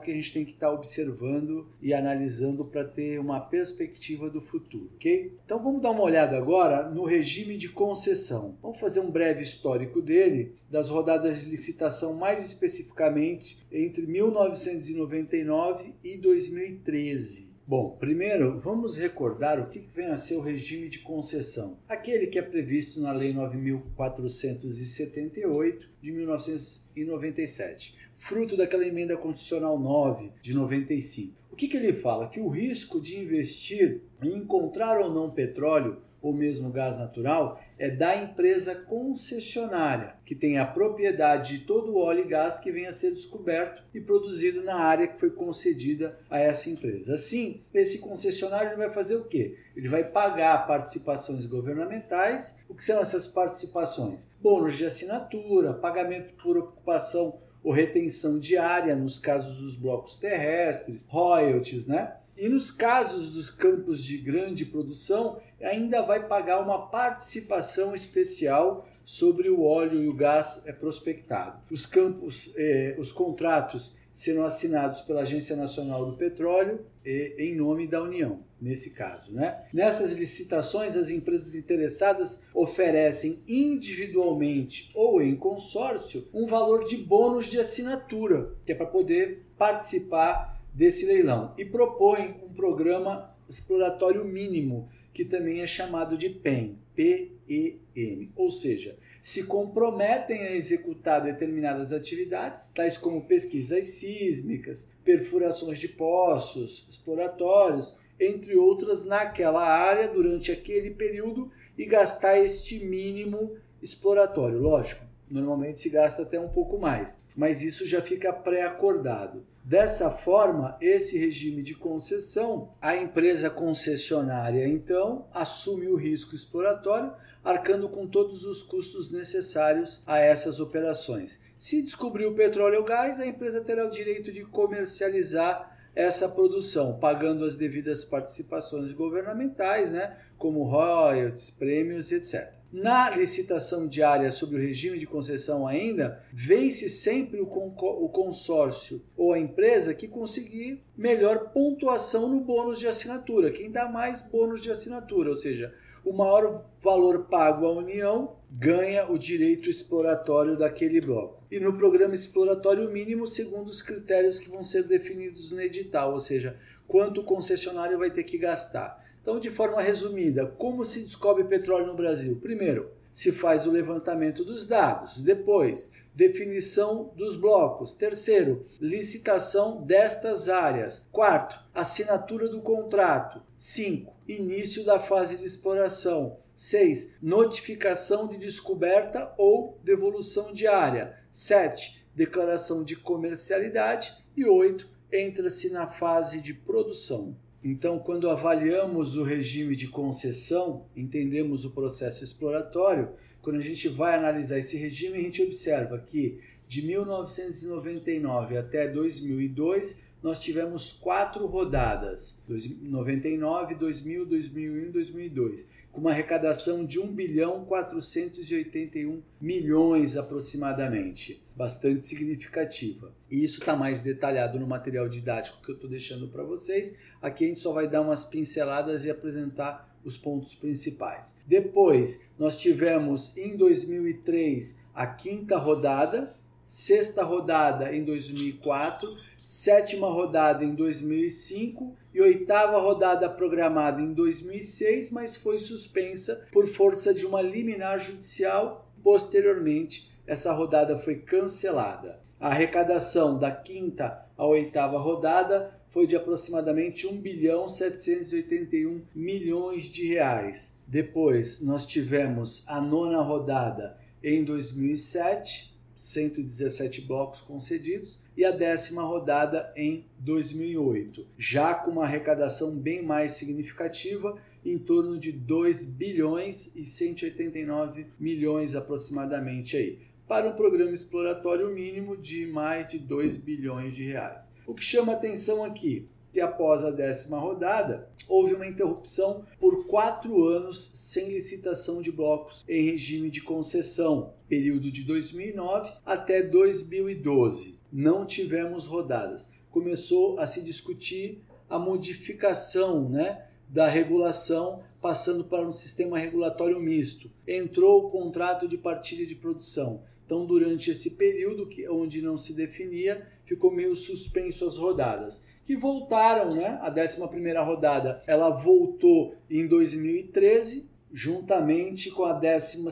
que 0.00 0.10
a 0.10 0.14
gente 0.14 0.32
tem 0.32 0.44
que 0.44 0.52
estar 0.52 0.68
tá 0.68 0.72
observando 0.72 1.66
e 1.80 1.94
analisando 1.94 2.64
para 2.64 2.84
ter 2.84 3.18
uma 3.18 3.40
perspectiva 3.40 4.28
do 4.28 4.40
futuro, 4.40 4.90
ok? 4.96 5.34
Então 5.44 5.62
vamos 5.62 5.82
dar 5.82 5.90
uma 5.90 6.02
olhada 6.02 6.36
agora 6.36 6.88
no 6.88 7.04
regime 7.04 7.56
de 7.56 7.68
concessão. 7.68 8.56
Vamos 8.62 8.78
fazer 8.78 9.00
um 9.00 9.10
breve 9.10 9.42
histórico 9.42 10.00
dele, 10.02 10.54
das 10.68 10.88
rodadas 10.88 11.40
de 11.40 11.46
licitação 11.50 12.14
mais 12.14 12.44
especificamente 12.44 13.64
entre 13.72 14.06
1999 14.06 15.94
e 16.04 16.16
2013. 16.16 17.49
Bom, 17.66 17.96
primeiro 18.00 18.58
vamos 18.58 18.96
recordar 18.96 19.60
o 19.60 19.66
que 19.66 19.78
vem 19.78 20.06
a 20.06 20.16
ser 20.16 20.36
o 20.36 20.40
regime 20.40 20.88
de 20.88 21.00
concessão, 21.00 21.76
aquele 21.88 22.26
que 22.26 22.38
é 22.38 22.42
previsto 22.42 23.00
na 23.00 23.12
Lei 23.12 23.32
9478 23.32 25.88
de 26.02 26.10
1997, 26.10 27.94
fruto 28.16 28.56
daquela 28.56 28.84
emenda 28.84 29.16
constitucional 29.16 29.78
9 29.78 30.32
de 30.42 30.52
95. 30.52 31.38
O 31.52 31.56
que, 31.56 31.68
que 31.68 31.76
ele 31.76 31.92
fala? 31.92 32.28
Que 32.28 32.40
o 32.40 32.48
risco 32.48 33.00
de 33.00 33.20
investir 33.20 34.00
em 34.22 34.38
encontrar 34.38 35.00
ou 35.00 35.12
não 35.12 35.30
petróleo 35.30 35.98
ou 36.20 36.32
mesmo 36.32 36.70
gás 36.70 36.98
natural 36.98 37.60
é 37.80 37.88
da 37.88 38.14
empresa 38.14 38.74
concessionária, 38.74 40.14
que 40.22 40.34
tem 40.34 40.58
a 40.58 40.66
propriedade 40.66 41.56
de 41.56 41.64
todo 41.64 41.92
o 41.92 41.98
óleo 41.98 42.26
e 42.26 42.28
gás 42.28 42.58
que 42.58 42.70
venha 42.70 42.90
a 42.90 42.92
ser 42.92 43.12
descoberto 43.12 43.82
e 43.94 44.00
produzido 44.02 44.62
na 44.62 44.74
área 44.74 45.08
que 45.08 45.18
foi 45.18 45.30
concedida 45.30 46.18
a 46.28 46.38
essa 46.38 46.68
empresa. 46.68 47.14
Assim, 47.14 47.62
esse 47.72 48.00
concessionário 48.00 48.76
vai 48.76 48.92
fazer 48.92 49.16
o 49.16 49.24
quê? 49.24 49.56
Ele 49.74 49.88
vai 49.88 50.04
pagar 50.04 50.66
participações 50.66 51.46
governamentais. 51.46 52.56
O 52.68 52.74
que 52.74 52.84
são 52.84 53.00
essas 53.00 53.26
participações? 53.26 54.28
Bônus 54.42 54.76
de 54.76 54.84
assinatura, 54.84 55.72
pagamento 55.72 56.34
por 56.34 56.58
ocupação 56.58 57.40
ou 57.62 57.72
retenção 57.72 58.38
diária 58.38 58.94
nos 58.96 59.18
casos 59.18 59.58
dos 59.58 59.76
blocos 59.76 60.16
terrestres, 60.16 61.06
royalties, 61.06 61.86
né? 61.86 62.16
E 62.36 62.48
nos 62.48 62.70
casos 62.70 63.30
dos 63.30 63.50
campos 63.50 64.02
de 64.02 64.16
grande 64.16 64.64
produção, 64.64 65.38
ainda 65.60 66.00
vai 66.00 66.26
pagar 66.26 66.62
uma 66.62 66.86
participação 66.86 67.94
especial 67.94 68.88
sobre 69.04 69.50
o 69.50 69.62
óleo 69.62 70.02
e 70.02 70.08
o 70.08 70.14
gás 70.14 70.62
é 70.66 70.72
prospectado. 70.72 71.60
Os 71.70 71.84
campos, 71.84 72.54
eh, 72.56 72.96
os 72.98 73.12
contratos 73.12 73.94
serão 74.12 74.44
assinados 74.44 75.02
pela 75.02 75.22
Agência 75.22 75.56
Nacional 75.56 76.04
do 76.04 76.16
Petróleo 76.16 76.84
e 77.04 77.34
em 77.38 77.56
nome 77.56 77.86
da 77.86 78.02
União, 78.02 78.40
nesse 78.60 78.90
caso. 78.90 79.32
Né? 79.32 79.64
Nessas 79.72 80.12
licitações, 80.12 80.96
as 80.96 81.10
empresas 81.10 81.54
interessadas 81.54 82.40
oferecem 82.54 83.42
individualmente 83.48 84.90
ou 84.94 85.22
em 85.22 85.36
consórcio 85.36 86.26
um 86.34 86.46
valor 86.46 86.84
de 86.84 86.96
bônus 86.96 87.46
de 87.46 87.58
assinatura, 87.58 88.54
que 88.64 88.72
é 88.72 88.74
para 88.74 88.86
poder 88.86 89.46
participar 89.56 90.60
desse 90.74 91.06
leilão 91.06 91.54
e 91.58 91.64
propõe 91.64 92.36
um 92.44 92.52
programa 92.52 93.34
exploratório 93.48 94.24
mínimo, 94.24 94.88
que 95.12 95.24
também 95.24 95.60
é 95.60 95.66
chamado 95.66 96.16
de 96.16 96.30
PEM, 96.30 96.78
P-E-M, 96.94 98.30
ou 98.36 98.50
seja, 98.50 98.96
se 99.22 99.44
comprometem 99.44 100.40
a 100.40 100.52
executar 100.52 101.22
determinadas 101.22 101.92
atividades, 101.92 102.68
tais 102.74 102.96
como 102.96 103.26
pesquisas 103.26 103.84
sísmicas, 103.86 104.88
perfurações 105.04 105.78
de 105.78 105.88
poços, 105.88 106.86
exploratórios, 106.88 107.94
entre 108.18 108.56
outras, 108.56 109.04
naquela 109.04 109.66
área 109.66 110.08
durante 110.08 110.52
aquele 110.52 110.90
período 110.90 111.50
e 111.76 111.86
gastar 111.86 112.38
este 112.38 112.84
mínimo 112.84 113.56
exploratório. 113.82 114.58
Lógico, 114.58 115.04
normalmente 115.30 115.80
se 115.80 115.88
gasta 115.88 116.22
até 116.22 116.38
um 116.38 116.48
pouco 116.48 116.78
mais, 116.78 117.18
mas 117.36 117.62
isso 117.62 117.86
já 117.86 118.02
fica 118.02 118.32
pré-acordado. 118.32 119.46
Dessa 119.70 120.10
forma, 120.10 120.76
esse 120.80 121.16
regime 121.16 121.62
de 121.62 121.76
concessão, 121.76 122.74
a 122.82 122.96
empresa 122.96 123.48
concessionária 123.48 124.66
então 124.66 125.28
assume 125.32 125.86
o 125.86 125.94
risco 125.94 126.34
exploratório, 126.34 127.12
arcando 127.44 127.88
com 127.88 128.04
todos 128.04 128.44
os 128.44 128.64
custos 128.64 129.12
necessários 129.12 130.02
a 130.04 130.18
essas 130.18 130.58
operações. 130.58 131.38
Se 131.56 131.80
descobrir 131.82 132.26
o 132.26 132.34
petróleo 132.34 132.80
ou 132.80 132.84
gás, 132.84 133.20
a 133.20 133.26
empresa 133.28 133.60
terá 133.60 133.86
o 133.86 133.90
direito 133.90 134.32
de 134.32 134.44
comercializar 134.44 135.78
essa 135.94 136.28
produção, 136.28 136.98
pagando 136.98 137.44
as 137.44 137.56
devidas 137.56 138.04
participações 138.04 138.90
governamentais, 138.90 139.92
né, 139.92 140.16
como 140.36 140.64
royalties, 140.64 141.48
prêmios, 141.48 142.10
etc. 142.10 142.59
Na 142.72 143.10
licitação 143.10 143.88
diária 143.88 144.30
sobre 144.30 144.56
o 144.56 144.60
regime 144.60 144.96
de 144.96 145.06
concessão 145.06 145.66
ainda, 145.66 146.22
vence 146.32 146.88
sempre 146.88 147.40
o, 147.40 147.46
consórcio 147.46 149.02
ou 149.16 149.32
a 149.32 149.38
empresa 149.40 149.92
que 149.92 150.06
conseguir 150.06 150.80
melhor 150.96 151.50
pontuação 151.50 152.28
no 152.28 152.40
bônus 152.40 152.78
de 152.78 152.86
assinatura, 152.86 153.50
quem 153.50 153.72
dá 153.72 153.88
mais 153.88 154.22
bônus 154.22 154.60
de 154.60 154.70
assinatura, 154.70 155.30
ou 155.30 155.36
seja, 155.36 155.74
o 156.04 156.12
maior 156.12 156.64
valor 156.80 157.24
pago 157.24 157.66
à 157.66 157.72
União 157.72 158.36
ganha 158.48 159.10
o 159.10 159.18
direito 159.18 159.68
exploratório 159.68 160.56
daquele 160.56 161.00
bloco. 161.00 161.42
E 161.50 161.58
no 161.58 161.76
programa 161.76 162.14
exploratório 162.14 162.88
mínimo, 162.88 163.26
segundo 163.26 163.66
os 163.68 163.82
critérios 163.82 164.38
que 164.38 164.48
vão 164.48 164.62
ser 164.62 164.84
definidos 164.84 165.50
no 165.50 165.60
edital, 165.60 166.12
ou 166.12 166.20
seja, 166.20 166.56
quanto 166.86 167.20
o 167.20 167.24
concessionário 167.24 167.98
vai 167.98 168.10
ter 168.10 168.22
que 168.22 168.38
gastar. 168.38 169.09
Então, 169.22 169.38
de 169.38 169.50
forma 169.50 169.82
resumida, 169.82 170.46
como 170.46 170.84
se 170.84 171.00
descobre 171.00 171.44
petróleo 171.44 171.86
no 171.86 171.96
Brasil? 171.96 172.38
Primeiro, 172.40 172.90
se 173.12 173.32
faz 173.32 173.66
o 173.66 173.70
levantamento 173.70 174.44
dos 174.44 174.66
dados. 174.66 175.18
Depois, 175.18 175.90
definição 176.14 177.12
dos 177.16 177.36
blocos. 177.36 177.92
Terceiro, 177.94 178.64
licitação 178.80 179.82
destas 179.82 180.48
áreas. 180.48 181.06
Quarto, 181.12 181.58
assinatura 181.74 182.48
do 182.48 182.60
contrato. 182.60 183.42
Cinco, 183.58 184.14
início 184.26 184.84
da 184.84 184.98
fase 184.98 185.36
de 185.36 185.44
exploração. 185.44 186.38
6. 186.54 187.14
Notificação 187.22 188.28
de 188.28 188.36
descoberta 188.36 189.32
ou 189.38 189.78
devolução 189.82 190.52
de 190.52 190.66
área. 190.66 191.16
7. 191.30 192.06
Declaração 192.14 192.84
de 192.84 192.96
comercialidade. 192.96 194.12
E 194.36 194.44
8. 194.44 194.88
Entra-se 195.12 195.70
na 195.70 195.88
fase 195.88 196.40
de 196.40 196.52
produção. 196.52 197.34
Então, 197.62 197.98
quando 197.98 198.30
avaliamos 198.30 199.16
o 199.16 199.22
regime 199.22 199.76
de 199.76 199.88
concessão, 199.88 200.86
entendemos 200.96 201.64
o 201.64 201.70
processo 201.70 202.24
exploratório. 202.24 203.10
Quando 203.42 203.56
a 203.56 203.62
gente 203.62 203.88
vai 203.88 204.16
analisar 204.16 204.58
esse 204.58 204.76
regime, 204.76 205.18
a 205.18 205.22
gente 205.22 205.42
observa 205.42 205.98
que 205.98 206.40
de 206.66 206.86
1999 206.86 208.56
até 208.56 208.88
2002 208.88 210.00
nós 210.22 210.38
tivemos 210.38 210.92
quatro 210.92 211.46
rodadas: 211.46 212.38
99, 212.48 213.74
2000, 213.74 214.26
2001 214.26 214.86
e 214.86 214.90
2002, 214.90 215.70
com 215.90 216.00
uma 216.00 216.10
arrecadação 216.10 216.84
de 216.84 216.98
1 217.00 217.14
bilhão 217.14 217.64
481 217.64 219.22
milhões 219.40 220.16
aproximadamente, 220.16 221.42
bastante 221.56 222.04
significativa. 222.04 223.14
E 223.30 223.42
isso 223.42 223.60
está 223.60 223.74
mais 223.74 224.00
detalhado 224.00 224.58
no 224.58 224.66
material 224.66 225.08
didático 225.08 225.62
que 225.62 225.70
eu 225.70 225.74
estou 225.74 225.88
deixando 225.88 226.28
para 226.28 226.44
vocês, 226.44 226.94
Aqui 227.20 227.44
a 227.44 227.48
gente 227.48 227.60
só 227.60 227.72
vai 227.72 227.86
dar 227.86 228.00
umas 228.00 228.24
pinceladas 228.24 229.04
e 229.04 229.10
apresentar 229.10 229.90
os 230.04 230.16
pontos 230.16 230.54
principais. 230.54 231.34
Depois, 231.46 232.26
nós 232.38 232.58
tivemos 232.58 233.36
em 233.36 233.56
2003 233.56 234.78
a 234.94 235.06
quinta 235.06 235.58
rodada, 235.58 236.34
sexta 236.64 237.22
rodada 237.22 237.94
em 237.94 238.04
2004, 238.04 239.08
sétima 239.40 240.08
rodada 240.08 240.64
em 240.64 240.74
2005 240.74 241.94
e 242.12 242.20
oitava 242.20 242.78
rodada 242.78 243.28
programada 243.28 244.00
em 244.00 244.12
2006, 244.12 245.10
mas 245.10 245.36
foi 245.36 245.58
suspensa 245.58 246.46
por 246.52 246.66
força 246.66 247.14
de 247.14 247.26
uma 247.26 247.42
liminar 247.42 247.98
judicial. 247.98 248.90
Posteriormente, 249.02 250.10
essa 250.26 250.52
rodada 250.52 250.98
foi 250.98 251.16
cancelada. 251.16 252.20
A 252.38 252.48
arrecadação 252.48 253.38
da 253.38 253.50
quinta 253.50 254.26
à 254.36 254.46
oitava 254.46 254.98
rodada 254.98 255.79
foi 255.90 256.06
de 256.06 256.16
aproximadamente 256.16 257.06
1 257.06 257.20
bilhão 257.20 257.68
781 257.68 259.02
milhões 259.14 259.84
de 259.84 260.06
reais. 260.06 260.74
Depois 260.86 261.60
nós 261.60 261.84
tivemos 261.84 262.64
a 262.66 262.80
nona 262.80 263.20
rodada 263.20 263.98
em 264.22 264.44
2007, 264.44 265.76
117 265.94 267.02
blocos 267.02 267.40
concedidos, 267.40 268.22
e 268.36 268.44
a 268.44 268.52
décima 268.52 269.02
rodada 269.02 269.72
em 269.76 270.06
2008, 270.18 271.26
já 271.36 271.74
com 271.74 271.90
uma 271.90 272.04
arrecadação 272.04 272.74
bem 272.74 273.02
mais 273.02 273.32
significativa, 273.32 274.38
em 274.64 274.78
torno 274.78 275.18
de 275.18 275.32
2 275.32 275.86
bilhões 275.86 276.74
e 276.76 276.84
189 276.84 278.06
milhões 278.18 278.74
aproximadamente 278.76 279.76
aí, 279.76 279.98
para 280.28 280.48
um 280.48 280.52
programa 280.52 280.92
exploratório 280.92 281.68
mínimo 281.74 282.16
de 282.16 282.46
mais 282.46 282.86
de 282.86 282.98
2 282.98 283.36
bilhões 283.36 283.92
de 283.94 284.04
reais. 284.04 284.48
O 284.70 284.74
que 284.74 284.84
chama 284.84 285.14
atenção 285.14 285.64
aqui 285.64 286.08
que 286.32 286.40
após 286.40 286.84
a 286.84 286.92
décima 286.92 287.40
rodada 287.40 288.08
houve 288.28 288.54
uma 288.54 288.68
interrupção 288.68 289.44
por 289.58 289.84
quatro 289.88 290.44
anos 290.44 290.92
sem 290.94 291.28
licitação 291.28 292.00
de 292.00 292.12
blocos 292.12 292.64
em 292.68 292.84
regime 292.84 293.30
de 293.30 293.40
concessão, 293.40 294.32
período 294.48 294.88
de 294.88 295.02
2009 295.02 295.92
até 296.06 296.40
2012. 296.40 297.80
Não 297.92 298.24
tivemos 298.24 298.86
rodadas. 298.86 299.50
Começou 299.72 300.38
a 300.38 300.46
se 300.46 300.62
discutir 300.62 301.42
a 301.68 301.76
modificação 301.76 303.08
né, 303.08 303.48
da 303.68 303.88
regulação, 303.88 304.84
passando 305.02 305.42
para 305.42 305.66
um 305.66 305.72
sistema 305.72 306.16
regulatório 306.16 306.78
misto. 306.78 307.28
Entrou 307.44 308.06
o 308.06 308.08
contrato 308.08 308.68
de 308.68 308.78
partilha 308.78 309.26
de 309.26 309.34
produção. 309.34 310.04
Então, 310.30 310.46
durante 310.46 310.92
esse 310.92 311.16
período 311.16 311.66
que, 311.66 311.88
onde 311.88 312.22
não 312.22 312.36
se 312.36 312.52
definia, 312.52 313.26
ficou 313.44 313.68
meio 313.68 313.96
suspenso 313.96 314.64
as 314.64 314.76
rodadas 314.76 315.44
que 315.64 315.76
voltaram, 315.76 316.54
né? 316.54 316.78
A 316.80 316.88
11 316.88 317.52
rodada, 317.64 318.22
ela 318.28 318.50
voltou 318.50 319.34
em 319.50 319.66
2013, 319.66 320.88
juntamente 321.12 322.12
com 322.12 322.22
a 322.22 322.32
12 322.32 322.86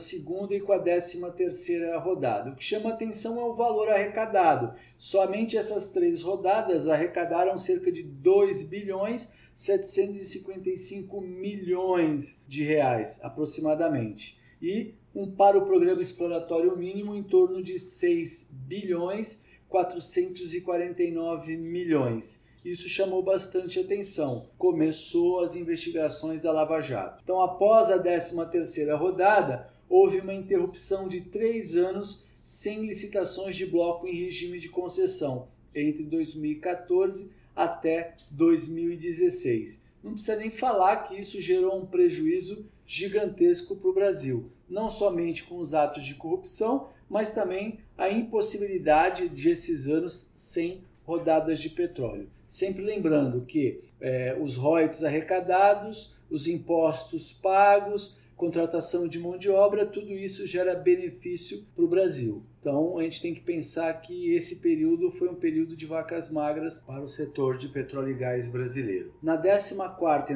e 0.51 0.61
com 0.61 0.73
a 0.73 0.81
13 0.81 1.21
rodada. 2.03 2.51
O 2.51 2.57
que 2.57 2.65
chama 2.65 2.91
atenção 2.91 3.39
é 3.39 3.45
o 3.45 3.55
valor 3.55 3.89
arrecadado. 3.89 4.75
Somente 4.99 5.57
essas 5.57 5.91
três 5.91 6.23
rodadas 6.23 6.89
arrecadaram 6.89 7.57
cerca 7.57 7.93
de 7.93 8.03
2 8.03 8.65
bilhões 8.65 9.33
755 9.55 11.21
milhões 11.21 12.37
de 12.49 12.65
reais, 12.65 13.21
aproximadamente. 13.23 14.39
E 14.61 14.95
um 15.15 15.31
para 15.31 15.59
o 15.59 15.67
programa 15.67 16.03
exploratório 16.03 16.77
mínimo 16.77 17.15
em 17.15 17.23
torno 17.23 17.63
de 17.63 17.79
6 17.79 18.51
bilhões 18.53 19.45
449 19.69 21.57
milhões. 21.57 22.43
Isso 22.65 22.89
chamou 22.89 23.23
bastante 23.23 23.79
atenção. 23.79 24.47
Começou 24.59 25.41
as 25.41 25.55
investigações 25.55 26.43
da 26.43 26.51
Lava 26.53 26.81
Jato. 26.81 27.21
Então, 27.23 27.41
após 27.41 27.91
a 27.91 28.03
13ª 28.03 28.97
rodada, 28.99 29.71
houve 29.89 30.19
uma 30.19 30.35
interrupção 30.35 31.09
de 31.09 31.21
três 31.21 31.77
anos 31.77 32.25
sem 32.43 32.87
licitações 32.87 33.55
de 33.57 33.67
bloco 33.67 34.09
em 34.09 34.15
regime 34.15 34.59
de 34.59 34.69
concessão, 34.69 35.49
entre 35.75 36.03
2014 36.03 37.31
até 37.55 38.17
2016. 38.31 39.83
Não 40.03 40.13
precisa 40.13 40.37
nem 40.37 40.51
falar 40.51 40.99
que 40.99 41.15
isso 41.15 41.41
gerou 41.41 41.79
um 41.79 41.87
prejuízo 41.87 42.65
gigantesco 42.89 43.77
para 43.77 43.91
o 43.91 43.95
Brasil, 43.95 44.51
não 44.67 44.89
somente 44.91 45.45
com 45.45 45.59
os 45.59 45.75
atos 45.75 46.03
de 46.03 46.15
corrupção, 46.15 46.89
mas 47.09 47.29
também 47.29 47.81
a 47.99 48.09
impossibilidade 48.09 49.29
de 49.29 49.51
esses 49.51 49.87
anos 49.87 50.31
sem 50.35 50.83
rodadas 51.05 51.61
de 51.61 51.69
petróleo. 51.69 52.31
Sempre 52.47 52.83
lembrando 52.83 53.43
que 53.43 53.83
é, 54.01 54.35
os 54.41 54.57
royalties 54.57 55.05
arrecadados, 55.05 56.15
os 56.31 56.47
impostos 56.47 57.31
pagos, 57.31 58.17
contratação 58.39 59.09
de 59.09 59.19
mão 59.19 59.37
de 59.37 59.51
obra, 59.51 59.85
tudo 59.85 60.13
isso 60.13 60.47
gera 60.47 60.75
benefício 60.75 61.67
para 61.75 61.85
o 61.85 61.89
Brasil. 61.89 62.45
Então 62.61 62.97
a 62.97 63.03
gente 63.03 63.21
tem 63.21 63.35
que 63.35 63.41
pensar 63.41 63.93
que 64.01 64.33
esse 64.33 64.61
período 64.61 65.11
foi 65.11 65.29
um 65.29 65.35
período 65.35 65.77
de 65.77 65.85
vacas 65.85 66.31
magras 66.31 66.79
para 66.81 67.03
o 67.03 67.09
setor 67.09 67.57
de 67.57 67.69
petróleo 67.69 68.11
e 68.11 68.15
gás 68.15 68.47
brasileiro. 68.47 69.13
Na 69.21 69.37
14 69.37 70.33
e 70.33 70.35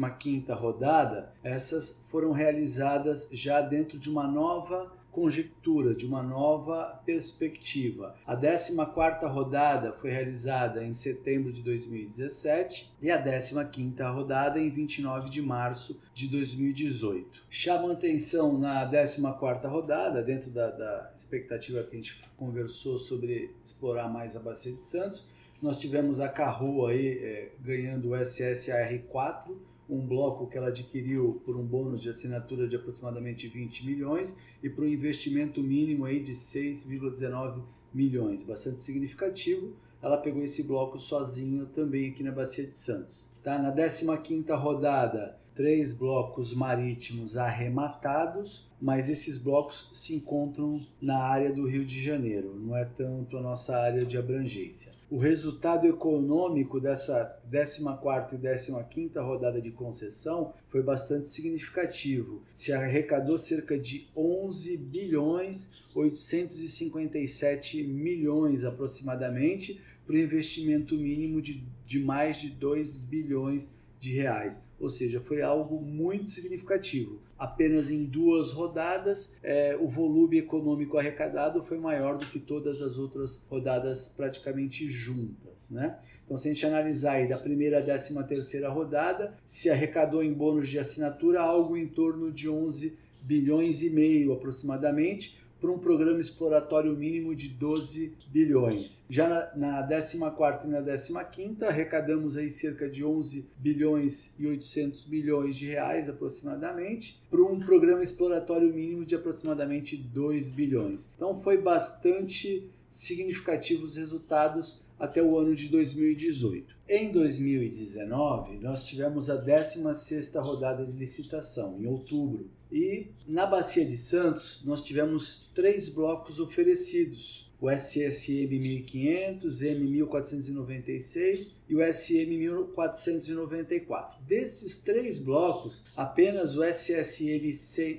na 0.00 0.10
15 0.10 0.52
rodada, 0.52 1.32
essas 1.44 2.02
foram 2.08 2.32
realizadas 2.32 3.28
já 3.30 3.60
dentro 3.60 3.98
de 3.98 4.10
uma 4.10 4.26
nova 4.26 4.92
conjectura, 5.14 5.94
de 5.94 6.04
uma 6.04 6.22
nova 6.22 7.00
perspectiva. 7.06 8.16
A 8.26 8.36
14ª 8.36 9.30
rodada 9.30 9.92
foi 9.92 10.10
realizada 10.10 10.84
em 10.84 10.92
setembro 10.92 11.52
de 11.52 11.62
2017 11.62 12.92
e 13.00 13.10
a 13.10 13.22
15ª 13.22 14.12
rodada 14.12 14.58
em 14.58 14.68
29 14.68 15.30
de 15.30 15.40
março 15.40 16.00
de 16.12 16.26
2018. 16.26 17.44
Chama 17.48 17.92
atenção 17.92 18.58
na 18.58 18.90
14ª 18.90 19.68
rodada, 19.68 20.22
dentro 20.22 20.50
da, 20.50 20.70
da 20.70 21.12
expectativa 21.16 21.82
que 21.84 21.94
a 21.94 21.96
gente 21.96 22.28
conversou 22.36 22.98
sobre 22.98 23.54
explorar 23.64 24.08
mais 24.08 24.36
a 24.36 24.40
Bacia 24.40 24.72
de 24.72 24.80
Santos, 24.80 25.26
nós 25.62 25.78
tivemos 25.78 26.20
a 26.20 26.28
Carro 26.28 26.86
aí 26.86 27.18
é, 27.18 27.52
ganhando 27.60 28.10
o 28.10 28.12
SSAR4, 28.12 29.56
um 29.88 30.06
bloco 30.06 30.46
que 30.46 30.56
ela 30.56 30.68
adquiriu 30.68 31.40
por 31.44 31.56
um 31.56 31.64
bônus 31.64 32.02
de 32.02 32.08
assinatura 32.08 32.66
de 32.66 32.76
aproximadamente 32.76 33.48
20 33.48 33.86
milhões 33.86 34.38
e 34.62 34.68
por 34.68 34.84
um 34.84 34.88
investimento 34.88 35.62
mínimo 35.62 36.04
aí 36.04 36.20
de 36.20 36.32
6,19 36.32 37.62
milhões, 37.92 38.42
bastante 38.42 38.80
significativo. 38.80 39.74
Ela 40.02 40.18
pegou 40.18 40.42
esse 40.42 40.64
bloco 40.64 40.98
sozinho 40.98 41.66
também 41.66 42.10
aqui 42.10 42.22
na 42.22 42.32
Bacia 42.32 42.66
de 42.66 42.74
Santos. 42.74 43.26
Tá? 43.42 43.58
Na 43.58 43.74
15ª 43.74 44.58
rodada, 44.58 45.38
três 45.54 45.94
blocos 45.94 46.52
marítimos 46.54 47.36
arrematados, 47.36 48.68
mas 48.80 49.08
esses 49.08 49.38
blocos 49.38 49.90
se 49.92 50.14
encontram 50.14 50.80
na 51.00 51.18
área 51.18 51.52
do 51.52 51.66
Rio 51.66 51.84
de 51.84 52.02
Janeiro, 52.02 52.54
não 52.58 52.76
é 52.76 52.84
tanto 52.84 53.36
a 53.36 53.40
nossa 53.40 53.76
área 53.76 54.04
de 54.04 54.18
abrangência 54.18 54.92
o 55.10 55.18
resultado 55.18 55.86
econômico 55.86 56.80
dessa 56.80 57.38
14 57.50 58.34
e 58.34 58.84
15 58.84 59.18
rodada 59.18 59.60
de 59.60 59.70
concessão 59.70 60.54
foi 60.68 60.82
bastante 60.82 61.28
significativo. 61.28 62.42
Se 62.54 62.72
arrecadou 62.72 63.38
cerca 63.38 63.78
de 63.78 64.08
11 64.16 64.76
bilhões 64.78 65.70
857 65.94 67.82
milhões 67.84 68.64
aproximadamente 68.64 69.80
para 70.06 70.16
o 70.16 70.18
investimento 70.18 70.96
mínimo 70.96 71.40
de, 71.40 71.64
de 71.86 71.98
mais 72.00 72.36
de 72.36 72.50
2 72.50 72.96
bilhões 72.96 73.70
de 73.98 74.12
reais, 74.12 74.62
ou 74.78 74.90
seja, 74.90 75.18
foi 75.18 75.40
algo 75.40 75.80
muito 75.80 76.28
significativo. 76.28 77.18
Apenas 77.44 77.90
em 77.90 78.06
duas 78.06 78.52
rodadas, 78.52 79.36
é, 79.42 79.76
o 79.78 79.86
volume 79.86 80.38
econômico 80.38 80.96
arrecadado 80.96 81.62
foi 81.62 81.78
maior 81.78 82.16
do 82.16 82.24
que 82.24 82.38
todas 82.38 82.80
as 82.80 82.96
outras 82.96 83.44
rodadas 83.50 84.08
praticamente 84.08 84.88
juntas. 84.88 85.68
Né? 85.68 85.98
Então, 86.24 86.38
se 86.38 86.48
a 86.48 86.54
gente 86.54 86.64
analisar 86.64 87.16
aí 87.16 87.28
da 87.28 87.36
primeira 87.36 87.78
à 87.78 87.80
décima 87.82 88.24
terceira 88.24 88.70
rodada, 88.70 89.34
se 89.44 89.68
arrecadou 89.68 90.22
em 90.22 90.32
bônus 90.32 90.70
de 90.70 90.78
assinatura 90.78 91.42
algo 91.42 91.76
em 91.76 91.86
torno 91.86 92.32
de 92.32 92.48
11 92.48 92.96
bilhões 93.22 93.82
e 93.82 93.90
meio 93.90 94.32
aproximadamente, 94.32 95.43
para 95.64 95.72
um 95.72 95.78
programa 95.78 96.20
exploratório 96.20 96.94
mínimo 96.94 97.34
de 97.34 97.48
12 97.48 98.12
bilhões. 98.26 99.06
Já 99.08 99.26
na, 99.56 99.80
na 99.80 99.82
14 99.82 100.66
e 100.66 101.14
na 101.14 101.24
15 101.24 101.64
arrecadamos 101.64 102.36
aí 102.36 102.50
cerca 102.50 102.86
de 102.86 103.02
11 103.02 103.48
bilhões 103.56 104.34
e 104.38 104.46
800 104.46 105.06
milhões 105.06 105.56
de 105.56 105.64
reais 105.64 106.06
aproximadamente, 106.06 107.18
para 107.30 107.42
um 107.42 107.58
programa 107.58 108.02
exploratório 108.02 108.70
mínimo 108.74 109.06
de 109.06 109.14
aproximadamente 109.14 109.96
2 109.96 110.50
bilhões. 110.50 111.08
Então 111.16 111.34
foi 111.34 111.56
bastante 111.56 112.68
significativos 112.86 113.92
os 113.92 113.96
resultados 113.96 114.82
até 115.00 115.22
o 115.22 115.38
ano 115.38 115.54
de 115.54 115.68
2018. 115.68 116.73
Em 116.86 117.10
2019, 117.10 118.58
nós 118.58 118.86
tivemos 118.86 119.30
a 119.30 119.42
16ª 119.42 120.38
rodada 120.42 120.84
de 120.84 120.92
licitação, 120.92 121.78
em 121.80 121.86
outubro. 121.86 122.50
E 122.70 123.06
na 123.26 123.46
Bacia 123.46 123.86
de 123.86 123.96
Santos, 123.96 124.60
nós 124.66 124.82
tivemos 124.82 125.50
três 125.54 125.88
blocos 125.88 126.38
oferecidos. 126.38 127.50
o 127.58 127.70
SSM 127.70 128.50
1500, 128.50 129.62
M 129.62 129.86
1496 129.86 131.56
e 131.66 131.74
o 131.74 131.80
SM 131.80 132.36
1494. 132.36 134.22
Desses 134.26 134.76
três 134.80 135.18
blocos, 135.18 135.84
apenas 135.96 136.54
o 136.54 136.62
SSM 136.62 137.50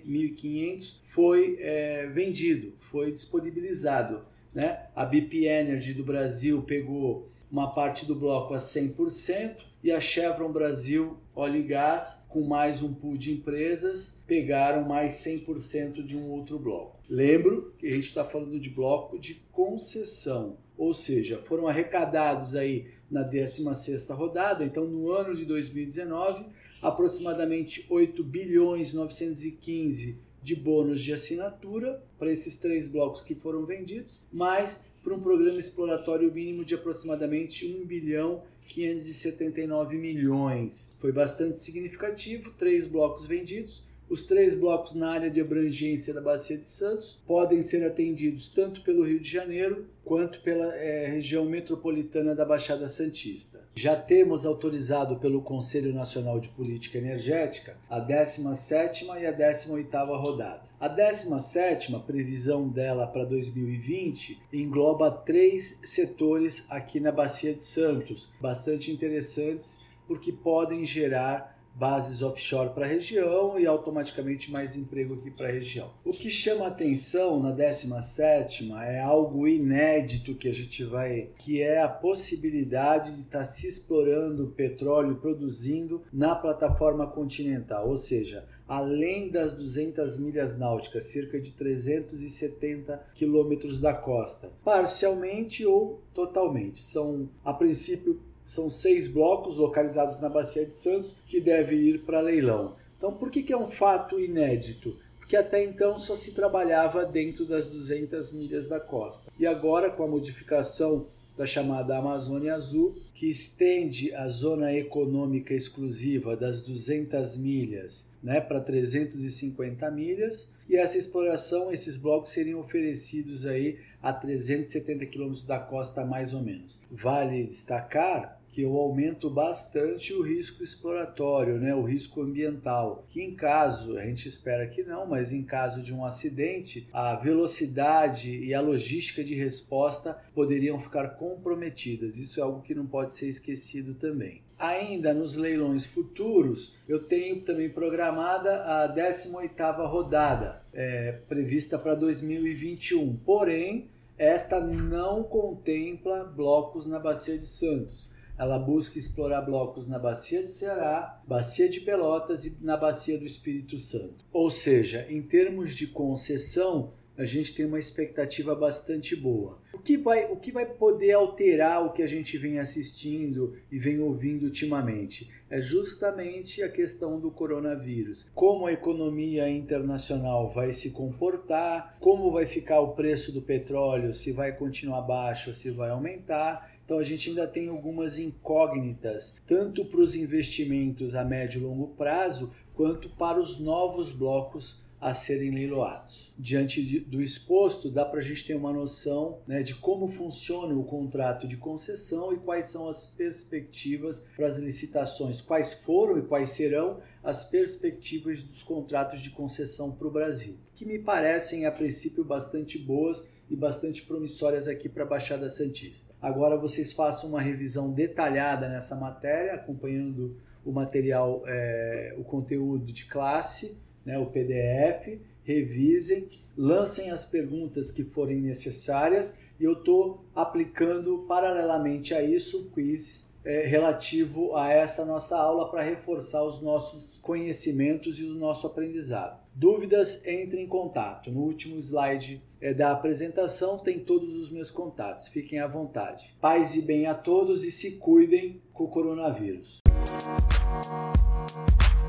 1500 0.05 0.99
foi 1.01 1.57
é, 1.59 2.05
vendido, 2.05 2.73
foi 2.77 3.11
disponibilizado. 3.11 4.23
Né? 4.53 4.85
A 4.95 5.03
BP 5.03 5.45
Energy 5.45 5.95
do 5.95 6.03
Brasil 6.03 6.61
pegou 6.61 7.27
uma 7.51 7.73
parte 7.73 8.05
do 8.05 8.15
bloco 8.15 8.53
a 8.53 8.57
100% 8.57 9.61
e 9.83 9.91
a 9.91 9.99
Chevron 9.99 10.51
Brasil 10.51 11.17
Óleo 11.35 11.57
e 11.57 11.63
Gás, 11.63 12.23
com 12.29 12.41
mais 12.41 12.81
um 12.81 12.93
pool 12.93 13.17
de 13.17 13.33
empresas, 13.33 14.17
pegaram 14.25 14.87
mais 14.87 15.13
100% 15.15 16.03
de 16.03 16.15
um 16.15 16.31
outro 16.31 16.57
bloco. 16.57 16.97
Lembro 17.09 17.73
que 17.77 17.87
a 17.87 17.91
gente 17.91 18.05
está 18.05 18.23
falando 18.23 18.59
de 18.59 18.69
bloco 18.69 19.19
de 19.19 19.35
concessão, 19.51 20.57
ou 20.77 20.93
seja, 20.93 21.41
foram 21.43 21.67
arrecadados 21.67 22.55
aí 22.55 22.87
na 23.11 23.29
16ª 23.29 24.15
rodada, 24.15 24.63
então 24.63 24.85
no 24.85 25.11
ano 25.11 25.35
de 25.35 25.45
2019, 25.45 26.45
aproximadamente 26.81 27.85
8 27.89 28.23
bilhões 28.23 28.93
915 28.93 30.19
de 30.45 30.55
bônus 30.55 31.01
de 31.01 31.11
assinatura 31.11 32.03
para 32.19 32.31
esses 32.31 32.57
três 32.57 32.87
blocos 32.87 33.23
que 33.23 33.33
foram 33.33 33.65
vendidos, 33.65 34.21
mais 34.31 34.85
para 35.03 35.15
um 35.15 35.19
programa 35.19 35.57
exploratório 35.57 36.31
mínimo 36.31 36.63
de 36.63 36.75
aproximadamente 36.75 37.65
1 37.65 37.83
bilhão 37.83 38.43
579 38.67 39.97
milhões. 39.97 40.91
Foi 40.99 41.11
bastante 41.11 41.57
significativo, 41.57 42.51
três 42.51 42.85
blocos 42.85 43.25
vendidos. 43.25 43.83
Os 44.07 44.23
três 44.23 44.53
blocos 44.53 44.93
na 44.93 45.09
área 45.09 45.31
de 45.31 45.41
abrangência 45.41 46.13
da 46.13 46.21
Bacia 46.21 46.57
de 46.57 46.67
Santos 46.67 47.19
podem 47.25 47.63
ser 47.63 47.83
atendidos 47.83 48.49
tanto 48.49 48.81
pelo 48.81 49.03
Rio 49.03 49.19
de 49.19 49.29
Janeiro 49.29 49.87
quanto 50.03 50.41
pela 50.41 50.75
é, 50.75 51.07
região 51.07 51.43
metropolitana 51.45 52.35
da 52.35 52.45
Baixada 52.45 52.87
Santista. 52.87 53.67
Já 53.73 53.95
temos 53.95 54.45
autorizado 54.45 55.17
pelo 55.17 55.41
Conselho 55.41 55.91
Nacional 55.91 56.39
de 56.39 56.49
Política 56.49 56.99
Energética 56.99 57.77
a 57.89 57.99
17ª 57.99 59.19
e 59.19 59.25
a 59.25 59.35
18ª 59.35 60.21
rodada. 60.21 60.65
A 60.79 60.87
17ª, 60.87 62.03
previsão 62.03 62.69
dela 62.69 63.07
para 63.07 63.25
2020, 63.25 64.39
engloba 64.53 65.09
três 65.09 65.79
setores 65.83 66.65
aqui 66.69 66.99
na 66.99 67.11
Bacia 67.11 67.55
de 67.55 67.63
Santos, 67.63 68.29
bastante 68.39 68.91
interessantes 68.91 69.79
porque 70.07 70.31
podem 70.31 70.85
gerar 70.85 71.54
bases 71.75 72.21
offshore 72.21 72.69
para 72.73 72.85
a 72.85 72.89
região 72.89 73.59
e 73.59 73.65
automaticamente 73.65 74.51
mais 74.51 74.75
emprego 74.75 75.15
aqui 75.15 75.29
para 75.29 75.49
a 75.49 75.51
região. 75.51 75.91
O 76.03 76.11
que 76.11 76.31
chama 76.31 76.67
atenção 76.67 77.41
na 77.41 77.51
17 77.51 78.71
é 78.83 79.01
algo 79.01 79.47
inédito 79.47 80.35
que 80.35 80.47
a 80.47 80.53
gente 80.53 80.83
vai, 80.83 81.29
que 81.37 81.61
é 81.61 81.81
a 81.81 81.89
possibilidade 81.89 83.13
de 83.13 83.21
estar 83.21 83.39
tá 83.39 83.45
se 83.45 83.67
explorando 83.67 84.53
petróleo 84.55 85.17
produzindo 85.17 86.01
na 86.11 86.33
plataforma 86.35 87.07
continental, 87.07 87.89
ou 87.89 87.97
seja, 87.97 88.45
além 88.67 89.29
das 89.29 89.53
200 89.53 90.17
milhas 90.17 90.57
náuticas, 90.57 91.05
cerca 91.05 91.39
de 91.39 91.51
370 91.53 93.05
quilômetros 93.13 93.79
da 93.79 93.93
costa, 93.93 94.51
parcialmente 94.63 95.65
ou 95.65 96.01
totalmente. 96.13 96.83
São, 96.83 97.29
a 97.43 97.53
princípio, 97.53 98.19
são 98.45 98.69
seis 98.69 99.07
blocos 99.07 99.55
localizados 99.55 100.19
na 100.19 100.29
Bacia 100.29 100.65
de 100.65 100.73
Santos 100.73 101.15
que 101.27 101.39
devem 101.39 101.79
ir 101.79 101.99
para 102.05 102.21
leilão. 102.21 102.75
Então, 102.97 103.13
por 103.13 103.29
que, 103.29 103.43
que 103.43 103.53
é 103.53 103.57
um 103.57 103.67
fato 103.67 104.19
inédito? 104.19 104.97
Porque 105.19 105.35
até 105.35 105.63
então 105.63 105.97
só 105.97 106.15
se 106.15 106.33
trabalhava 106.33 107.05
dentro 107.05 107.45
das 107.45 107.67
200 107.67 108.31
milhas 108.31 108.67
da 108.67 108.79
costa. 108.79 109.31
E 109.39 109.47
agora, 109.47 109.89
com 109.89 110.03
a 110.03 110.07
modificação 110.07 111.07
da 111.37 111.45
chamada 111.45 111.97
Amazônia 111.97 112.55
Azul, 112.55 112.95
que 113.13 113.29
estende 113.29 114.13
a 114.13 114.27
zona 114.27 114.73
econômica 114.73 115.53
exclusiva 115.53 116.37
das 116.37 116.61
200 116.61 117.37
milhas 117.37 118.07
né, 118.23 118.39
para 118.39 118.61
350 118.61 119.89
milhas, 119.91 120.47
e 120.67 120.75
essa 120.75 120.97
exploração, 120.97 121.71
esses 121.71 121.97
blocos 121.97 122.31
seriam 122.31 122.59
oferecidos 122.59 123.45
aí 123.45 123.79
a 124.01 124.11
370 124.13 125.05
quilômetros 125.05 125.43
da 125.43 125.59
costa 125.59 126.05
mais 126.05 126.33
ou 126.33 126.41
menos. 126.41 126.81
Vale 126.91 127.45
destacar 127.45 128.39
que 128.55 128.61
eu 128.61 128.77
aumento 128.77 129.29
bastante 129.29 130.13
o 130.13 130.21
risco 130.21 130.63
exploratório, 130.63 131.59
né, 131.59 131.75
o 131.75 131.83
risco 131.83 132.21
ambiental, 132.21 133.03
que 133.09 133.21
em 133.21 133.35
caso, 133.35 133.97
a 133.97 134.05
gente 134.05 134.29
espera 134.29 134.65
que 134.65 134.81
não, 134.81 135.05
mas 135.05 135.33
em 135.33 135.43
caso 135.43 135.83
de 135.83 135.93
um 135.93 136.05
acidente, 136.05 136.87
a 136.93 137.15
velocidade 137.15 138.31
e 138.31 138.53
a 138.53 138.61
logística 138.61 139.21
de 139.23 139.35
resposta 139.35 140.17
poderiam 140.33 140.79
ficar 140.79 141.17
comprometidas. 141.17 142.17
Isso 142.17 142.39
é 142.39 142.43
algo 142.43 142.61
que 142.61 142.73
não 142.73 142.85
pode 142.85 143.11
ser 143.11 143.27
esquecido 143.27 143.93
também. 143.93 144.44
Ainda 144.57 145.13
nos 145.13 145.35
leilões 145.35 145.85
futuros, 145.85 146.75
eu 146.87 147.03
tenho 147.03 147.41
também 147.41 147.69
programada 147.69 148.63
a 148.63 148.93
18ª 148.93 149.87
rodada, 149.89 150.63
é, 150.73 151.19
prevista 151.27 151.77
para 151.77 151.95
2021. 151.95 153.17
Porém, 153.17 153.89
esta 154.17 154.59
não 154.59 155.23
contempla 155.23 156.23
blocos 156.23 156.85
na 156.85 156.99
Bacia 156.99 157.37
de 157.37 157.47
Santos 157.47 158.09
ela 158.37 158.59
busca 158.59 158.99
explorar 158.99 159.41
blocos 159.41 159.87
na 159.87 159.97
Bacia 159.97 160.43
do 160.43 160.51
Ceará, 160.51 161.21
Bacia 161.25 161.69
de 161.69 161.79
Pelotas 161.81 162.45
e 162.45 162.57
na 162.61 162.75
Bacia 162.75 163.17
do 163.17 163.25
Espírito 163.25 163.77
Santo. 163.77 164.25
Ou 164.31 164.51
seja, 164.51 165.05
em 165.09 165.21
termos 165.21 165.73
de 165.73 165.87
concessão, 165.87 166.93
a 167.17 167.25
gente 167.25 167.53
tem 167.53 167.65
uma 167.65 167.79
expectativa 167.79 168.53
bastante 168.55 169.15
boa. 169.15 169.57
O 169.73 169.79
que 169.79 169.97
vai, 169.97 170.25
o 170.31 170.37
que 170.37 170.51
vai 170.51 170.65
poder 170.65 171.13
alterar 171.13 171.85
o 171.85 171.93
que 171.93 172.01
a 172.01 172.07
gente 172.07 172.37
vem 172.37 172.59
assistindo 172.59 173.55
e 173.71 173.79
vem 173.79 173.99
ouvindo 173.99 174.43
ultimamente? 174.43 175.29
É 175.49 175.61
justamente 175.61 176.61
a 176.63 176.69
questão 176.69 177.19
do 177.19 177.31
coronavírus. 177.31 178.29
Como 178.33 178.65
a 178.65 178.73
economia 178.73 179.49
internacional 179.49 180.49
vai 180.49 180.73
se 180.73 180.91
comportar, 180.91 181.97
como 181.99 182.31
vai 182.31 182.45
ficar 182.45 182.81
o 182.81 182.93
preço 182.93 183.31
do 183.31 183.41
petróleo, 183.41 184.13
se 184.13 184.31
vai 184.31 184.55
continuar 184.55 185.01
baixo, 185.01 185.53
se 185.53 185.71
vai 185.71 185.89
aumentar 185.91 186.75
então 186.85 186.99
a 186.99 187.03
gente 187.03 187.29
ainda 187.29 187.47
tem 187.47 187.67
algumas 187.67 188.19
incógnitas, 188.19 189.41
tanto 189.47 189.83
para 189.85 189.99
os 189.99 190.15
investimentos 190.15 191.15
a 191.15 191.25
médio 191.25 191.59
e 191.59 191.63
longo 191.63 191.87
prazo, 191.87 192.53
quanto 192.75 193.09
para 193.09 193.39
os 193.39 193.59
novos 193.59 194.11
blocos 194.11 194.84
a 195.05 195.13
serem 195.13 195.51
leiloados. 195.51 196.33
Diante 196.35 196.83
de, 196.83 196.99
do 196.99 197.21
exposto, 197.21 197.91
dá 197.91 198.03
para 198.03 198.19
a 198.19 198.23
gente 198.23 198.43
ter 198.43 198.55
uma 198.55 198.73
noção 198.73 199.37
né, 199.45 199.61
de 199.61 199.75
como 199.75 200.07
funciona 200.07 200.73
o 200.73 200.83
contrato 200.83 201.47
de 201.47 201.57
concessão 201.57 202.33
e 202.33 202.37
quais 202.37 202.65
são 202.65 202.89
as 202.89 203.05
perspectivas 203.05 204.25
para 204.35 204.47
as 204.47 204.57
licitações, 204.57 205.41
quais 205.41 205.75
foram 205.75 206.17
e 206.17 206.23
quais 206.23 206.49
serão 206.49 207.01
as 207.23 207.43
perspectivas 207.43 208.41
dos 208.41 208.63
contratos 208.63 209.21
de 209.21 209.29
concessão 209.29 209.91
para 209.91 210.07
o 210.07 210.11
Brasil, 210.11 210.57
que 210.73 210.87
me 210.87 210.97
parecem 210.97 211.67
a 211.67 211.71
princípio 211.71 212.25
bastante 212.25 212.79
boas 212.79 213.29
e 213.47 213.55
bastante 213.55 214.01
promissórias 214.07 214.67
aqui 214.67 214.89
para 214.89 215.03
a 215.03 215.07
Baixada 215.07 215.47
Santista. 215.49 216.15
Agora 216.19 216.57
vocês 216.57 216.91
façam 216.93 217.29
uma 217.29 217.41
revisão 217.41 217.91
detalhada 217.91 218.67
nessa 218.67 218.95
matéria, 218.95 219.53
acompanhando 219.53 220.35
o 220.65 220.71
material, 220.71 221.43
é, 221.45 222.15
o 222.17 222.23
conteúdo 222.23 222.91
de 222.91 223.05
classe, 223.05 223.77
né, 224.05 224.17
o 224.19 224.27
PDF, 224.27 225.19
revisem, 225.43 226.27
lancem 226.57 227.11
as 227.11 227.25
perguntas 227.25 227.91
que 227.91 228.03
forem 228.03 228.41
necessárias 228.41 229.37
e 229.59 229.63
eu 229.63 229.73
estou 229.73 230.25
aplicando 230.35 231.25
paralelamente 231.27 232.13
a 232.13 232.21
isso 232.21 232.61
o 232.61 232.71
quiz 232.71 233.33
é, 233.45 233.61
relativo 233.65 234.55
a 234.55 234.69
essa 234.69 235.05
nossa 235.05 235.37
aula 235.37 235.69
para 235.69 235.83
reforçar 235.83 236.43
os 236.43 236.61
nossos 236.61 237.19
conhecimentos 237.21 238.19
e 238.19 238.23
o 238.23 238.33
nosso 238.33 238.67
aprendizado. 238.67 239.39
Dúvidas, 239.53 240.25
entre 240.25 240.59
em 240.59 240.67
contato. 240.67 241.31
No 241.31 241.41
último 241.41 241.77
slide 241.77 242.43
é, 242.59 242.73
da 242.73 242.91
apresentação 242.91 243.77
tem 243.77 243.99
todos 243.99 244.35
os 244.35 244.49
meus 244.49 244.71
contatos. 244.71 245.29
Fiquem 245.29 245.59
à 245.59 245.67
vontade. 245.67 246.35
Paz 246.41 246.75
e 246.75 246.81
bem 246.81 247.05
a 247.05 247.13
todos 247.13 247.63
e 247.63 247.71
se 247.71 247.97
cuidem 247.97 248.61
com 248.73 248.85
o 248.85 248.89
coronavírus. 248.89 249.81